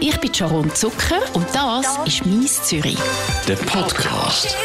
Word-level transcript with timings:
Ich 0.00 0.16
bin 0.20 0.32
Sharon 0.32 0.72
Zucker 0.74 1.20
und 1.34 1.46
das 1.52 1.98
ist 2.06 2.24
«Mies 2.24 2.62
Zürich». 2.62 2.98
Der 3.48 3.56
Podcast. 3.56 4.56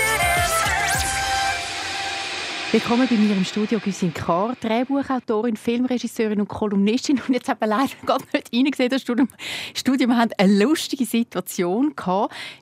Willkommen 2.71 3.08
bei 3.09 3.15
mir 3.15 3.35
im 3.35 3.43
Studio 3.43 3.79
Güsin 3.79 4.13
Kahr, 4.13 4.55
Drehbuchautorin, 4.61 5.57
Filmregisseurin 5.57 6.39
und 6.39 6.47
Kolumnistin. 6.47 7.19
Und 7.27 7.33
jetzt 7.33 7.49
haben 7.49 7.61
wir 7.61 7.67
leider 7.67 7.93
gerade 8.05 8.25
nicht 8.31 8.54
reingesehen, 8.54 8.89
das 8.89 9.01
Studium. 9.01 9.27
Studium. 9.73 10.11
Wir 10.11 10.17
hatten 10.17 10.33
eine 10.38 10.63
lustige 10.63 11.05
Situation. 11.05 11.95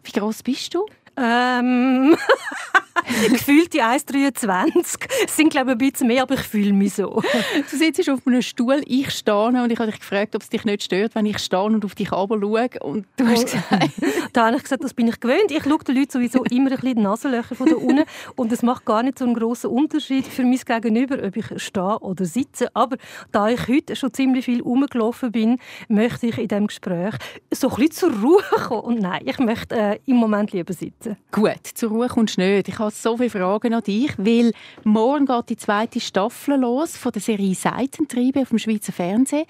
Wie 0.04 0.12
groß 0.12 0.44
bist 0.44 0.74
du? 0.74 0.86
Ähm, 1.22 2.18
gefühlt 3.30 3.74
die 3.74 3.82
1,23. 3.82 5.08
Es 5.26 5.36
sind, 5.36 5.50
glaube 5.50 5.72
ich, 5.72 5.76
ein 5.76 5.78
bisschen 5.78 6.08
mehr, 6.08 6.24
aber 6.24 6.36
ich 6.36 6.42
fühle 6.42 6.74
mich 6.74 6.94
so. 6.94 7.22
Du 7.72 7.78
sitzt 7.78 8.10
auf 8.10 8.26
einem 8.26 8.42
Stuhl, 8.42 8.82
ich 8.86 9.12
stehe 9.12 9.36
und 9.36 9.72
ich 9.72 9.80
habe 9.80 9.92
dich 9.92 10.00
gefragt, 10.00 10.36
ob 10.36 10.42
es 10.42 10.50
dich 10.50 10.66
nicht 10.66 10.84
stört, 10.84 11.16
wenn 11.16 11.26
ich 11.26 11.40
stehe 11.40 11.62
und 11.62 11.86
auf 11.86 11.96
dich 11.96 12.12
runter 12.12 12.84
Und 12.86 13.06
du 13.18 13.28
hast 13.28 13.40
oh. 13.40 13.44
gesagt... 13.44 13.92
da 14.34 14.48
habe 14.48 14.58
ich 14.58 14.64
gesagt, 14.64 14.84
das 14.84 14.94
bin 14.94 15.08
ich 15.08 15.20
gewöhnt. 15.20 15.52
Ich 15.52 15.64
schaue 15.64 15.80
den 15.80 15.96
Leuten 15.96 16.12
sowieso 16.12 16.44
immer 16.46 16.72
ein 16.72 16.78
bisschen 16.78 16.96
die 16.96 17.02
Nasenlöcher 17.02 17.56
von 17.56 17.68
da 17.68 17.76
unten 17.76 18.04
und 18.36 18.52
es 18.52 18.62
macht 18.62 18.86
gar 18.86 19.04
nicht 19.04 19.20
so 19.20 19.26
einen 19.26 19.34
grossen 19.34 19.70
Unterschied 19.70 20.26
für 20.26 20.44
mein 20.44 20.58
Gegenüber, 20.58 21.22
ob 21.24 21.36
ich 21.36 21.46
stehe 21.62 22.00
oder 22.00 22.26
sitze. 22.26 22.70
Aber 22.74 22.98
da 23.32 23.50
ich 23.50 23.68
heute 23.68 23.96
schon 23.96 24.14
ziemlich 24.14 24.46
viel 24.46 24.62
rumgelaufen 24.62 25.32
bin, 25.32 25.58
möchte 25.88 26.28
ich 26.28 26.38
in 26.38 26.48
diesem 26.48 26.68
Gespräch 26.68 27.16
so 27.52 27.70
ein 27.70 27.76
bisschen 27.76 27.92
zur 27.92 28.22
Ruhe 28.22 28.44
kommen. 28.68 28.82
Und 28.82 29.00
nein, 29.00 29.22
ich 29.26 29.40
möchte 29.40 29.76
äh, 29.76 30.00
im 30.06 30.18
Moment 30.18 30.52
lieber 30.52 30.74
sitzen. 30.74 31.11
Gut, 31.32 31.68
zur 31.74 31.90
Ruhe 31.90 32.08
kommst 32.08 32.38
du 32.38 32.42
nicht. 32.42 32.68
Ich 32.68 32.80
habe 32.80 32.92
so 32.92 33.18
viele 33.18 33.30
Fragen 33.30 33.74
an 33.74 33.84
dich, 33.84 34.12
weil 34.18 34.52
morgen 34.84 35.26
geht 35.26 35.50
die 35.50 35.58
zweite 35.58 36.00
Staffel 36.00 36.60
los 36.60 36.98
von 36.98 37.12
der 37.12 37.22
Serie 37.22 37.56
Seitentriebe 37.56 38.42
auf 38.42 38.50
dem 38.50 38.58
Schweizer 38.58 38.92
Fernsehen. 38.92 39.46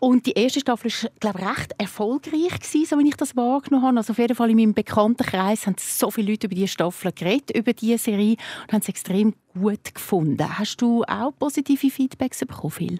Und 0.00 0.26
die 0.26 0.32
erste 0.32 0.60
Staffel 0.60 0.90
war, 0.90 1.10
glaube 1.20 1.40
ich, 1.40 1.46
recht 1.46 1.74
erfolgreich 1.78 2.60
gewesen, 2.60 2.86
so 2.86 2.98
wie 2.98 3.08
ich 3.08 3.16
das 3.16 3.36
wahrgenommen 3.36 3.86
habe. 3.86 3.96
Also 3.98 4.12
auf 4.12 4.18
jeden 4.18 4.34
Fall 4.34 4.50
in 4.50 4.56
meinem 4.56 4.74
Bekanntenkreis 4.74 5.66
haben 5.66 5.76
so 5.78 6.10
viele 6.10 6.32
Leute 6.32 6.46
über 6.46 6.54
diese 6.54 6.68
Staffel 6.68 7.12
geredet, 7.12 7.56
über 7.56 7.72
diese 7.72 7.98
Serie 7.98 8.36
und 8.62 8.72
haben 8.72 8.80
es 8.80 8.88
extrem 8.88 9.34
gut 9.54 9.94
gefunden. 9.94 10.58
Hast 10.58 10.80
du 10.80 11.02
auch 11.04 11.32
positive 11.38 11.90
Feedbacks 11.90 12.40
bekommen, 12.40 12.70
Phil? 12.70 12.98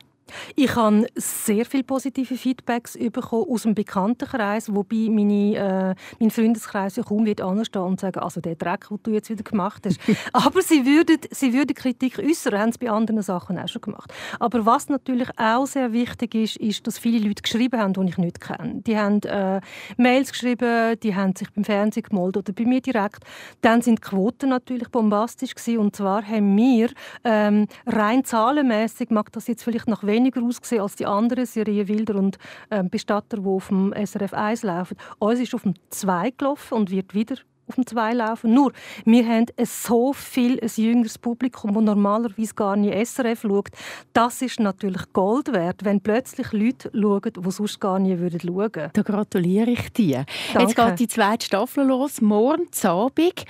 Ich 0.57 0.75
habe 0.75 1.07
sehr 1.15 1.65
viele 1.65 1.85
positive 1.85 2.37
Feedbacks 2.37 2.97
bekommen 3.13 3.47
aus 3.49 3.63
dem 3.63 3.75
Bekanntenkreis, 3.75 4.75
wobei 4.75 5.09
meine, 5.11 5.57
äh, 5.57 5.95
mein 6.21 6.31
Freundeskreis 6.31 6.97
ja 6.97 7.03
kaum 7.03 7.27
wird 7.27 7.41
anstehen 7.41 7.83
und 7.83 8.01
sagen, 8.01 8.21
also 8.21 8.41
der 8.41 8.57
Dreck, 8.57 8.89
den 8.89 8.99
du 9.03 9.11
jetzt 9.13 9.31
wieder 9.31 9.43
gemacht 9.43 9.85
hast. 9.87 9.99
Aber 10.33 10.63
sie 10.63 10.85
würden, 10.85 11.19
sie 11.31 11.53
würden 11.53 11.75
Kritik 11.75 12.19
äußern, 12.19 12.59
haben 12.59 12.73
sie 12.73 12.79
bei 12.79 12.91
anderen 12.91 13.23
Sachen 13.23 13.59
auch 13.59 13.69
schon 13.69 13.83
gemacht. 13.83 14.13
Aber 14.39 14.67
was 14.67 14.89
natürlich 14.89 15.29
auch 15.39 15.67
sehr 15.67 15.93
wichtig 15.93 16.35
ist, 16.35 16.57
ist, 16.57 16.87
dass 16.87 16.99
viele 16.99 17.27
Leute 17.27 17.43
geschrieben 17.43 17.81
haben, 17.81 17.93
die 17.93 18.09
ich 18.09 18.19
nicht 18.19 18.41
kenne. 18.41 18.83
Die 18.87 18.99
haben 18.99 19.21
äh, 19.23 19.61
Mails 19.97 20.33
geschrieben, 20.33 20.99
die 21.03 21.15
haben 21.15 21.35
sich 21.35 21.51
beim 21.53 21.65
Fernsehen 21.65 22.03
gemeldet 22.03 22.49
oder 22.49 22.53
bei 22.53 22.65
mir 22.65 22.81
direkt. 22.81 23.25
Dann 23.61 23.83
sind 23.83 23.99
die 23.99 24.09
Quoten 24.09 24.51
natürlich 24.51 24.89
bombastisch 24.89 25.55
gewesen, 25.55 25.79
und 25.79 25.97
zwar 25.97 26.23
haben 26.27 26.57
wir 26.57 26.91
ähm, 27.25 27.67
rein 27.87 28.25
zahlenmäßig, 28.25 29.11
mag 29.11 29.33
das 29.33 29.47
jetzt 29.47 29.63
vielleicht 29.63 29.89
nach 29.89 30.05
wenig 30.05 30.18
weniger 30.19 30.43
ausgesehen 30.43 30.83
als 30.83 30.97
die 30.97 31.07
anderen 31.07 31.47
Serien 31.47 31.89
Wilder 31.89 32.17
und 32.17 32.39
ähm, 32.71 32.91
Bestatter, 32.91 33.39
die 33.39 33.47
auf 33.47 33.69
dem 33.69 33.93
SRF 33.93 34.35
1 34.35 34.63
laufen. 34.65 34.97
Uns 35.19 35.41
ist 35.41 35.55
auf 35.55 35.63
dem 35.63 35.75
2 35.91 36.33
gelaufen 36.33 36.75
und 36.75 36.91
wird 36.91 37.15
wieder 37.15 37.37
auf 37.69 37.75
dem 37.75 37.87
Zwei 37.87 38.13
laufen. 38.15 38.53
Nur, 38.55 38.73
wir 39.05 39.27
haben 39.27 39.47
so 39.65 40.13
viel 40.13 40.59
ein 40.61 40.71
jüngeres 40.77 41.19
Publikum, 41.19 41.75
das 41.75 41.83
normalerweise 41.83 42.55
gar 42.55 42.77
nicht 42.77 43.09
SRF 43.09 43.43
schaut. 43.43 43.69
Das 44.13 44.43
ist 44.43 44.61
natürlich 44.61 45.13
Gold 45.13 45.53
wert, 45.53 45.85
wenn 45.85 46.01
plötzlich 46.01 46.53
Leute 46.53 46.91
schauen, 46.93 47.23
die 47.23 47.51
sonst 47.51 47.81
gar 47.81 47.99
nicht 47.99 48.19
schauen 48.19 48.55
würden. 48.55 48.91
Da 48.93 49.03
gratuliere 49.03 49.71
ich 49.71 49.93
dir. 49.93 50.25
Danke. 50.53 50.69
Jetzt 50.69 50.77
geht 50.77 51.01
die 51.01 51.09
zweite 51.09 51.47
Staffel 51.47 51.87
los, 51.87 52.21
morgen 52.21 52.69
Abend. 52.85 53.45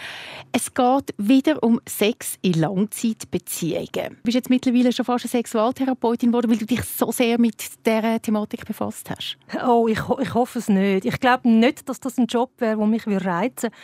Es 0.52 0.72
geht 0.72 1.14
wieder 1.18 1.62
um 1.62 1.80
Sex 1.88 2.36
in 2.42 2.54
Langzeitbeziehungen. 2.54 3.88
Du 4.16 4.22
bist 4.24 4.34
jetzt 4.34 4.50
mittlerweile 4.50 4.92
schon 4.92 5.04
fast 5.04 5.24
eine 5.24 5.30
Sexualtherapeutin 5.30 6.30
geworden, 6.30 6.50
weil 6.50 6.58
du 6.58 6.66
dich 6.66 6.82
so 6.82 7.12
sehr 7.12 7.38
mit 7.38 7.54
dieser 7.84 8.20
Thematik 8.20 8.66
befasst 8.66 9.10
hast. 9.10 9.36
Oh, 9.66 9.86
ich, 9.88 10.00
ich 10.20 10.34
hoffe 10.34 10.58
es 10.58 10.68
nicht. 10.68 11.04
Ich 11.04 11.20
glaube 11.20 11.48
nicht, 11.48 11.88
dass 11.88 12.00
das 12.00 12.18
ein 12.18 12.26
Job 12.26 12.50
wäre, 12.58 12.76
der 12.76 12.86
mich 12.86 13.06
reizen 13.06 13.70
würde. 13.70 13.76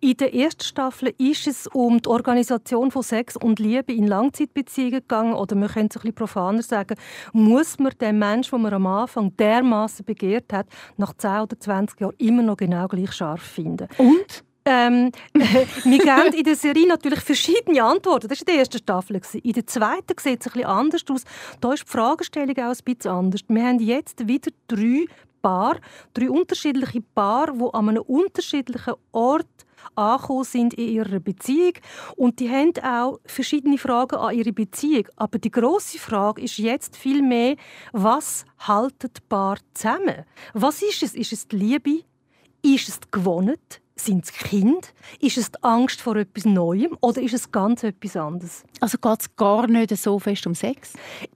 In 0.00 0.16
der 0.16 0.34
ersten 0.34 0.62
Staffel 0.64 1.14
ist 1.18 1.46
es 1.46 1.66
um 1.68 2.00
die 2.00 2.08
Organisation 2.08 2.90
von 2.90 3.02
Sex 3.02 3.36
und 3.36 3.58
Liebe 3.58 3.92
in 3.92 4.06
Langzeitbeziehungen 4.06 5.00
gegangen. 5.00 5.34
Oder 5.34 5.56
man 5.56 5.68
könnte 5.68 5.96
es 5.96 5.96
ein 5.96 6.02
bisschen 6.02 6.14
profaner 6.14 6.62
sagen, 6.62 6.96
muss 7.32 7.78
man 7.78 7.92
den 8.00 8.18
Menschen, 8.18 8.52
den 8.52 8.62
man 8.62 8.74
am 8.74 8.86
Anfang 8.86 9.36
dermaßen 9.36 10.04
begehrt 10.04 10.52
hat, 10.52 10.66
nach 10.96 11.14
10 11.14 11.40
oder 11.40 11.58
20 11.58 12.00
Jahren 12.00 12.14
immer 12.18 12.42
noch 12.42 12.56
genau 12.56 12.86
gleich 12.88 13.12
scharf 13.12 13.42
finden. 13.42 13.88
Und? 13.98 14.44
Ähm, 14.64 15.12
wir 15.32 15.98
geben 15.98 16.34
in 16.34 16.44
der 16.44 16.54
Serie 16.54 16.86
natürlich 16.86 17.20
verschiedene 17.20 17.82
Antworten. 17.82 18.28
Das 18.28 18.38
war 18.38 18.48
in 18.48 18.52
der 18.52 18.58
ersten 18.58 18.78
Staffel. 18.78 19.20
In 19.42 19.52
der 19.52 19.66
zweiten 19.66 20.14
sieht 20.18 20.40
es 20.40 20.46
ein 20.46 20.52
bisschen 20.52 20.64
anders 20.64 21.04
aus. 21.10 21.24
Da 21.60 21.72
ist 21.72 21.84
die 21.84 21.90
Fragestellung 21.90 22.56
auch 22.58 22.74
ein 22.74 22.76
bisschen 22.84 23.10
anders. 23.10 23.40
Wir 23.48 23.64
haben 23.64 23.78
jetzt 23.80 24.28
wieder 24.28 24.50
drei 24.66 25.06
Paar, 25.40 25.76
drei 26.12 26.28
unterschiedliche 26.28 27.00
Paare, 27.14 27.52
die 27.54 27.72
an 27.72 27.88
einem 27.88 28.02
unterschiedlichen 28.02 28.94
Ort 29.12 29.46
angekommen 29.98 30.44
sind 30.44 30.74
in 30.74 30.88
ihrer 30.88 31.20
Beziehung 31.20 31.74
und 32.16 32.40
die 32.40 32.48
haben 32.48 32.72
auch 32.82 33.18
verschiedene 33.26 33.78
Fragen 33.78 34.16
an 34.16 34.34
ihre 34.34 34.52
Beziehung. 34.52 35.08
Aber 35.16 35.38
die 35.38 35.50
große 35.50 35.98
Frage 35.98 36.42
ist 36.42 36.58
jetzt 36.58 36.96
viel 36.96 37.22
mehr, 37.22 37.56
was 37.92 38.44
haltet 38.58 39.28
Paar 39.28 39.58
zusammen? 39.74 40.24
Was 40.54 40.82
ist 40.82 41.02
es? 41.02 41.14
Ist 41.14 41.32
es 41.32 41.48
die 41.48 41.56
Liebe? 41.56 42.02
Ist 42.62 42.88
es 42.88 43.00
gewonnen? 43.10 43.56
Sind 44.00 44.24
es 44.24 44.32
Kinder? 44.32 44.86
Ist 45.20 45.38
es 45.38 45.50
die 45.50 45.62
Angst 45.62 46.00
vor 46.00 46.14
etwas 46.14 46.44
Neuem 46.44 46.96
oder 47.00 47.20
ist 47.20 47.34
es 47.34 47.50
ganz 47.50 47.82
etwas 47.82 48.16
anderes? 48.16 48.62
Also 48.80 48.96
geht 48.96 49.20
es 49.20 49.36
gar 49.36 49.66
nicht 49.66 49.96
so 49.96 50.20
fest 50.20 50.46
um 50.46 50.54
Sex? 50.54 50.92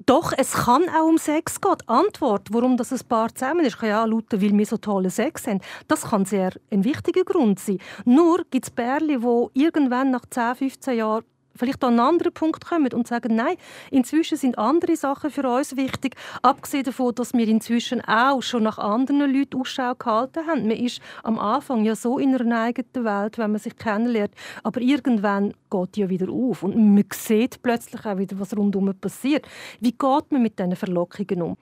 Doch, 0.07 0.33
es 0.37 0.53
kann 0.53 0.89
auch 0.89 1.09
um 1.09 1.19
Sex 1.19 1.61
gehen. 1.61 1.75
Die 1.83 1.89
Antwort, 1.89 2.49
warum 2.53 2.77
das 2.77 2.93
ein 2.93 3.01
Paar 3.09 3.35
zusammen 3.35 3.67
ist, 3.67 3.79
kann 3.79 3.89
ja 3.89 4.05
lauten, 4.05 4.41
weil 4.41 4.57
wir 4.57 4.67
so 4.67 4.77
tolle 4.77 5.11
Sex 5.11 5.49
haben. 5.49 5.61
Das 5.89 6.03
kann 6.03 6.25
sehr 6.25 6.53
ein 6.71 6.85
wichtiger 6.85 7.25
Grund 7.25 7.59
sein. 7.59 7.79
Nur 8.05 8.45
gibt 8.49 8.67
es 8.67 8.71
Pärchen, 8.71 9.21
die 9.21 9.61
irgendwann 9.61 10.13
nach 10.13 10.25
10, 10.31 10.55
15 10.55 10.97
Jahren 10.97 11.25
vielleicht 11.57 11.83
an 11.85 11.91
einen 11.91 12.01
anderen 12.01 12.33
Punkt 12.33 12.65
kommen 12.65 12.93
und 12.93 13.07
sagen, 13.07 13.35
nein, 13.35 13.57
inzwischen 13.91 14.37
sind 14.37 14.59
andere 14.59 14.97
Sachen 14.97 15.31
für 15.31 15.49
uns 15.49 15.77
wichtig, 15.77 16.17
abgesehen 16.43 16.85
davon, 16.85 17.15
dass 17.15 17.33
wir 17.33 17.47
inzwischen 17.49 18.01
auch 18.03 18.43
schon 18.43 18.63
nach 18.63 18.79
anderen 18.79 19.33
Leuten 19.33 19.61
Ausschau 19.61 19.95
gehalten 19.95 20.47
haben. 20.47 20.69
Man 20.69 20.77
ist 20.77 21.01
am 21.23 21.39
Anfang 21.39 21.85
ja 21.85 21.95
so 21.95 22.19
in 22.19 22.35
einer 22.35 22.63
eigenen 22.63 23.05
Welt, 23.05 23.39
wenn 23.39 23.53
man 23.53 23.61
sich 23.61 23.77
kennenlernt, 23.77 24.35
aber 24.63 24.81
irgendwann 24.81 25.55
geht 25.71 25.97
ja 25.97 26.09
wieder 26.09 26.31
auf 26.31 26.63
und 26.63 26.77
man 26.77 27.05
sieht 27.13 27.63
plötzlich 27.63 28.05
auch 28.05 28.19
wieder, 28.19 28.39
was 28.39 28.57
rundherum 28.57 28.95
passiert. 29.01 29.47
Wie 29.81 29.93
geht 29.93 30.31
man 30.31 30.43
mit 30.43 30.59
diesen 30.59 30.77
Verlockungen 30.77 31.43
um? 31.43 31.57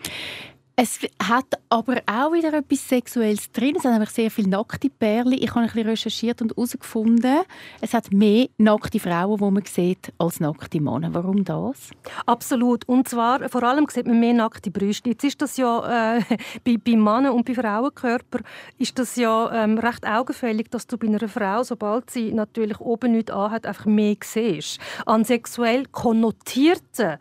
Es 0.82 0.98
hat 1.22 1.58
aber 1.68 2.00
auch 2.06 2.32
wieder 2.32 2.54
etwas 2.54 2.88
Sexuelles 2.88 3.52
drin. 3.52 3.76
Es 3.76 3.84
hat 3.84 3.92
nämlich 3.92 4.08
sehr 4.08 4.30
viele 4.30 4.48
nackte 4.48 4.88
Perlen. 4.88 5.34
Ich 5.34 5.50
habe 5.50 5.60
ein 5.60 5.66
bisschen 5.66 5.86
recherchiert 5.86 6.40
und 6.40 6.52
herausgefunden, 6.56 7.40
es 7.82 7.92
hat 7.92 8.10
mehr 8.14 8.46
nackte 8.56 8.98
Frauen, 8.98 9.36
die 9.36 9.50
man 9.50 9.64
sieht, 9.66 10.10
als 10.16 10.40
nackte 10.40 10.80
Männer. 10.80 11.12
Warum 11.12 11.44
das? 11.44 11.90
Absolut. 12.24 12.88
Und 12.88 13.10
zwar, 13.10 13.46
vor 13.50 13.62
allem 13.62 13.88
sieht 13.90 14.06
man 14.06 14.20
mehr 14.20 14.32
nackte 14.32 14.70
Brüste. 14.70 15.10
Jetzt 15.10 15.24
ist 15.24 15.42
das 15.42 15.58
ja 15.58 16.16
äh, 16.16 16.22
bei, 16.64 16.78
bei 16.82 16.96
Männern 16.96 17.32
und 17.32 17.44
bei 17.44 17.52
Frauenkörper 17.52 18.38
ist 18.78 18.98
das 18.98 19.16
ja 19.16 19.52
ähm, 19.52 19.76
recht 19.76 20.06
augenfällig, 20.06 20.70
dass 20.70 20.86
du 20.86 20.96
bei 20.96 21.08
einer 21.08 21.28
Frau, 21.28 21.62
sobald 21.62 22.08
sie 22.08 22.32
natürlich 22.32 22.80
oben 22.80 23.12
nichts 23.12 23.32
anhat, 23.32 23.66
einfach 23.66 23.84
mehr 23.84 24.16
siehst. 24.24 24.80
An 25.04 25.24
sexuell 25.24 25.84
konnotierten 25.92 27.18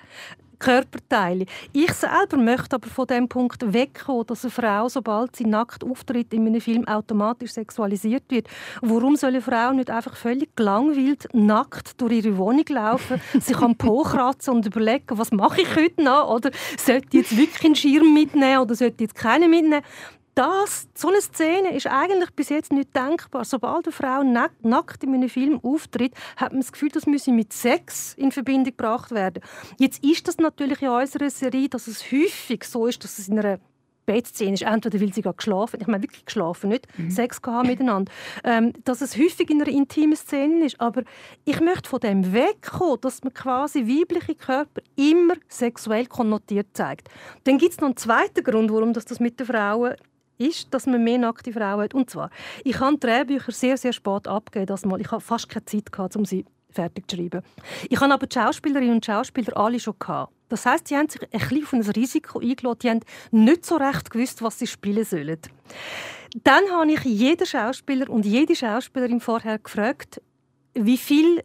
Körperteile. 0.59 1.45
Ich 1.73 1.93
selber 1.93 2.37
möchte 2.37 2.75
aber 2.75 2.87
von 2.87 3.07
dem 3.07 3.27
Punkt 3.27 3.73
wegkommen, 3.73 4.25
dass 4.27 4.43
eine 4.43 4.51
Frau, 4.51 4.89
sobald 4.89 5.35
sie 5.35 5.45
nackt 5.45 5.83
auftritt 5.83 6.33
in 6.33 6.45
einem 6.45 6.61
Film, 6.61 6.87
automatisch 6.87 7.53
sexualisiert 7.53 8.23
wird. 8.29 8.47
Warum 8.81 9.15
soll 9.15 9.29
eine 9.29 9.41
Frau 9.41 9.71
nicht 9.71 9.89
einfach 9.89 10.15
völlig 10.15 10.55
gelangweilt 10.55 11.27
nackt 11.33 11.99
durch 12.01 12.13
ihre 12.13 12.37
Wohnung 12.37 12.65
laufen, 12.69 13.21
sich 13.39 13.57
am 13.57 13.75
Po 13.75 14.03
kratzen 14.03 14.55
und 14.55 14.65
überlegen, 14.65 15.17
was 15.17 15.31
mache 15.31 15.61
ich 15.61 15.75
heute 15.75 16.03
noch? 16.03 16.29
Oder 16.29 16.51
sollte 16.77 17.07
ich 17.11 17.13
jetzt 17.13 17.37
wirklich 17.37 17.65
einen 17.65 17.75
Schirm 17.75 18.13
mitnehmen 18.13 18.59
oder 18.59 18.75
sollte 18.75 18.95
ich 18.95 19.09
jetzt 19.09 19.15
keinen 19.15 19.49
mitnehmen? 19.49 19.83
Das, 20.39 20.87
so 20.95 21.09
eine 21.09 21.19
Szene 21.19 21.75
ist 21.75 21.87
eigentlich 21.87 22.31
bis 22.31 22.47
jetzt 22.47 22.71
nicht 22.71 22.95
denkbar. 22.95 23.43
Sobald 23.43 23.85
eine 23.85 23.91
Frau 23.91 24.23
nackt 24.23 25.03
in 25.03 25.13
einem 25.13 25.27
Film 25.27 25.59
auftritt, 25.61 26.13
hat 26.37 26.53
man 26.53 26.61
das 26.61 26.71
Gefühl, 26.71 26.89
das 26.89 27.05
müsse 27.05 27.33
mit 27.33 27.51
Sex 27.51 28.13
in 28.13 28.31
Verbindung 28.31 28.75
gebracht 28.75 29.11
werden. 29.11 29.43
Jetzt 29.77 30.01
ist 30.01 30.29
das 30.29 30.37
natürlich 30.37 30.81
in 30.81 30.89
unserer 30.89 31.29
Serie, 31.29 31.67
dass 31.67 31.87
es 31.87 32.09
häufig 32.09 32.63
so 32.63 32.87
ist, 32.87 33.03
dass 33.03 33.19
es 33.19 33.27
in 33.27 33.37
einer 33.37 33.59
Bettszene 34.05 34.53
ist, 34.53 34.63
entweder 34.63 34.99
weil 35.01 35.13
sie 35.13 35.21
gerade 35.21 35.35
geschlafen 35.35 35.79
ich 35.81 35.87
meine 35.87 36.01
wirklich 36.01 36.25
geschlafen, 36.25 36.69
nicht 36.69 36.87
mhm. 36.97 37.11
Sex 37.11 37.41
gehabt 37.41 37.67
miteinander, 37.67 38.11
ähm, 38.43 38.73
dass 38.83 39.01
es 39.01 39.15
häufig 39.17 39.51
in 39.51 39.61
einer 39.61 39.69
intimen 39.69 40.15
Szene 40.15 40.65
ist, 40.65 40.81
aber 40.81 41.03
ich 41.45 41.59
möchte 41.59 41.87
von 41.89 41.99
dem 41.99 42.33
wegkommen, 42.33 43.01
dass 43.01 43.23
man 43.23 43.33
quasi 43.35 43.85
weibliche 43.85 44.33
Körper 44.33 44.81
immer 44.95 45.35
sexuell 45.47 46.07
konnotiert 46.07 46.69
zeigt. 46.73 47.09
Dann 47.43 47.59
gibt 47.59 47.73
es 47.73 47.79
noch 47.81 47.89
einen 47.89 47.97
zweiten 47.97 48.43
Grund, 48.43 48.71
warum 48.71 48.93
das, 48.93 49.05
das 49.05 49.19
mit 49.19 49.39
den 49.39 49.45
Frauen 49.45 49.93
ist, 50.39 50.73
dass 50.73 50.87
man 50.87 51.03
mehr 51.03 51.19
nackte 51.19 51.53
Frauen 51.53 51.83
hat. 51.83 51.93
Und 51.93 52.09
zwar, 52.09 52.31
ich 52.63 52.79
habe 52.79 52.97
Drehbücher 52.97 53.51
sehr, 53.51 53.77
sehr 53.77 53.93
spät 53.93 54.27
abgegeben. 54.27 54.65
Das 54.65 54.85
mal. 54.85 54.99
Ich 54.99 55.11
habe 55.11 55.21
fast 55.21 55.49
keine 55.49 55.65
Zeit, 55.65 55.91
gehabt, 55.91 56.15
um 56.15 56.25
sie 56.25 56.45
fertig 56.71 57.09
zu 57.09 57.17
schreiben. 57.17 57.41
Ich 57.89 57.99
habe 57.99 58.13
aber 58.13 58.27
die 58.27 58.33
Schauspielerinnen 58.33 58.95
und 58.95 59.05
Schauspieler 59.05 59.55
alle 59.57 59.79
schon 59.79 59.95
gehabt. 59.99 60.33
Das 60.49 60.65
heißt, 60.65 60.87
sie 60.87 60.97
haben 60.97 61.09
sich 61.09 61.21
ein 61.21 61.29
bisschen 61.39 61.63
auf 61.63 61.73
ein 61.73 61.81
Risiko 61.81 62.39
eingeladen. 62.39 62.79
Die 62.81 62.89
haben 62.89 62.99
nicht 63.31 63.65
so 63.65 63.75
recht 63.75 64.09
gewusst, 64.09 64.41
was 64.41 64.57
sie 64.57 64.67
spielen 64.67 65.05
sollen. 65.05 65.39
Dann 66.43 66.63
habe 66.71 66.91
ich 66.91 67.03
jeden 67.03 67.45
Schauspieler 67.45 68.09
und 68.09 68.25
jede 68.25 68.55
Schauspielerin 68.55 69.19
vorher 69.19 69.59
gefragt, 69.59 70.21
wie 70.73 70.97
viel 70.97 71.43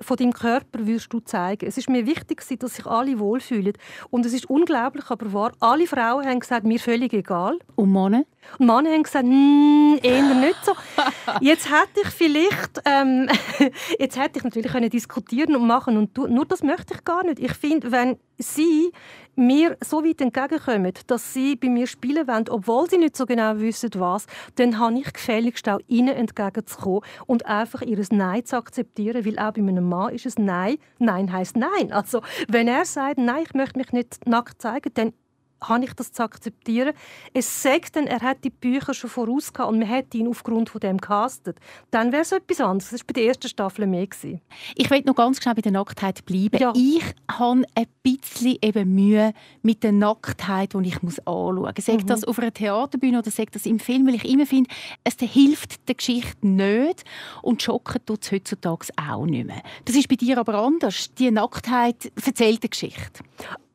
von 0.00 0.16
deinem 0.16 0.32
Körper 0.32 0.86
würdest 0.86 1.12
du 1.12 1.20
zeigen? 1.20 1.66
Es 1.66 1.76
ist 1.78 1.90
mir 1.90 2.06
wichtig, 2.06 2.42
dass 2.58 2.74
sich 2.76 2.86
alle 2.86 3.18
wohlfühlen. 3.18 3.74
Und 4.10 4.26
es 4.26 4.32
ist 4.32 4.48
unglaublich, 4.48 5.10
aber 5.10 5.32
wahr. 5.32 5.52
Alle 5.60 5.86
Frauen 5.86 6.26
haben 6.26 6.40
gesagt, 6.40 6.64
mir 6.64 6.78
völlig 6.78 7.12
egal. 7.12 7.58
Und 7.76 7.92
Männer? 7.92 8.24
Und 8.58 8.66
Männer 8.66 8.90
haben 8.90 9.02
gesagt, 9.02 9.24
hm, 9.24 9.98
eher 10.02 10.34
nicht 10.34 10.64
so. 10.64 10.72
Jetzt 11.40 11.70
hätte 11.70 12.00
ich 12.02 12.08
vielleicht, 12.08 12.82
ähm, 12.84 13.28
jetzt 13.98 14.18
hätte 14.18 14.38
ich 14.38 14.44
natürlich 14.44 14.72
können 14.72 14.90
diskutieren 14.90 15.56
und 15.56 15.66
machen 15.66 15.96
und 15.96 16.14
tun. 16.14 16.32
Nur 16.34 16.44
das 16.44 16.62
möchte 16.62 16.94
ich 16.94 17.04
gar 17.04 17.24
nicht. 17.24 17.38
Ich 17.38 17.52
finde, 17.54 17.90
wenn 17.92 18.18
sie 18.38 18.92
mir 19.36 19.76
so 19.82 20.04
weit 20.04 20.20
entgegenkommen, 20.20 20.92
dass 21.06 21.32
sie 21.32 21.56
bei 21.56 21.68
mir 21.68 21.86
spielen 21.86 22.26
wollen, 22.26 22.48
obwohl 22.48 22.88
sie 22.90 22.98
nicht 22.98 23.16
so 23.16 23.26
genau 23.26 23.58
wissen, 23.58 23.90
was, 23.94 24.26
dann 24.56 24.78
habe 24.78 24.98
ich 24.98 25.12
gefälligst 25.12 25.68
auch 25.68 25.80
ihnen 25.86 26.14
entgegenzukommen 26.14 27.02
und 27.26 27.46
einfach 27.46 27.82
ihr 27.82 28.04
Nein 28.10 28.44
zu 28.44 28.56
akzeptieren, 28.56 29.24
weil 29.24 29.38
auch 29.38 29.52
bei 29.52 29.60
einem 29.60 29.88
Mann 29.88 30.12
ist 30.12 30.26
es 30.26 30.38
Nein. 30.38 30.76
Nein 30.98 31.32
heißt 31.32 31.56
Nein. 31.56 31.92
Also 31.92 32.20
wenn 32.48 32.68
er 32.68 32.84
sagt, 32.84 33.18
nein, 33.18 33.44
ich 33.44 33.54
möchte 33.54 33.78
mich 33.78 33.92
nicht 33.92 34.26
nackt 34.26 34.60
zeigen, 34.60 34.90
dann 34.94 35.12
habe 35.62 35.84
ich 35.84 35.92
das 35.94 36.12
zu 36.12 36.22
akzeptieren. 36.22 36.94
Es 37.34 37.62
sagt 37.62 37.96
dann, 37.96 38.06
er 38.06 38.20
hat 38.20 38.44
die 38.44 38.50
Bücher 38.50 38.94
schon 38.94 39.10
voraus 39.10 39.50
und 39.50 39.78
man 39.78 39.88
hätte 39.88 40.18
ihn 40.18 40.28
aufgrund 40.28 40.70
von 40.70 40.80
dem 40.80 41.00
castet. 41.00 41.58
Dann 41.90 42.12
wäre 42.12 42.22
es 42.22 42.32
etwas 42.32 42.60
anderes. 42.60 42.90
Das 42.90 43.00
war 43.00 43.06
bei 43.08 43.12
der 43.14 43.24
ersten 43.26 43.48
Staffel 43.48 43.86
mehr. 43.86 44.06
Gewesen. 44.06 44.40
Ich 44.76 44.90
will 44.90 45.02
noch 45.04 45.14
ganz 45.14 45.42
schnell 45.42 45.54
bei 45.54 45.60
der 45.60 45.72
Nacktheit 45.72 46.24
bleiben. 46.24 46.58
Ja. 46.58 46.72
Ich 46.74 47.02
habe 47.30 47.62
ein 47.74 47.86
bisschen 48.02 48.56
eben 48.62 48.94
Mühe 48.94 49.32
mit 49.62 49.82
der 49.82 49.92
Nacktheit, 49.92 50.74
die 50.74 50.88
ich 50.88 51.02
muss 51.02 51.18
anschauen 51.20 51.56
muss. 51.56 51.84
Sagt 51.84 52.04
mhm. 52.04 52.06
das 52.06 52.24
auf 52.24 52.38
einer 52.38 52.52
Theaterbühne 52.52 53.18
oder 53.18 53.30
sagt 53.30 53.54
das 53.54 53.66
im 53.66 53.78
Film, 53.78 54.06
weil 54.06 54.14
ich 54.14 54.24
immer 54.24 54.46
finde, 54.46 54.70
es 55.04 55.16
hilft 55.20 55.88
der 55.88 55.94
Geschichte 55.94 56.46
nicht 56.46 57.04
und 57.42 57.62
schocken 57.62 58.00
tut 58.06 58.22
es 58.22 58.32
heutzutage 58.32 58.86
auch 58.96 59.26
nicht 59.26 59.46
mehr. 59.46 59.62
Das 59.84 59.96
ist 59.96 60.08
bei 60.08 60.16
dir 60.16 60.38
aber 60.38 60.54
anders. 60.54 61.12
Die 61.14 61.30
Nacktheit 61.30 62.12
erzählt 62.24 62.62
eine 62.62 62.68
Geschichte. 62.68 63.22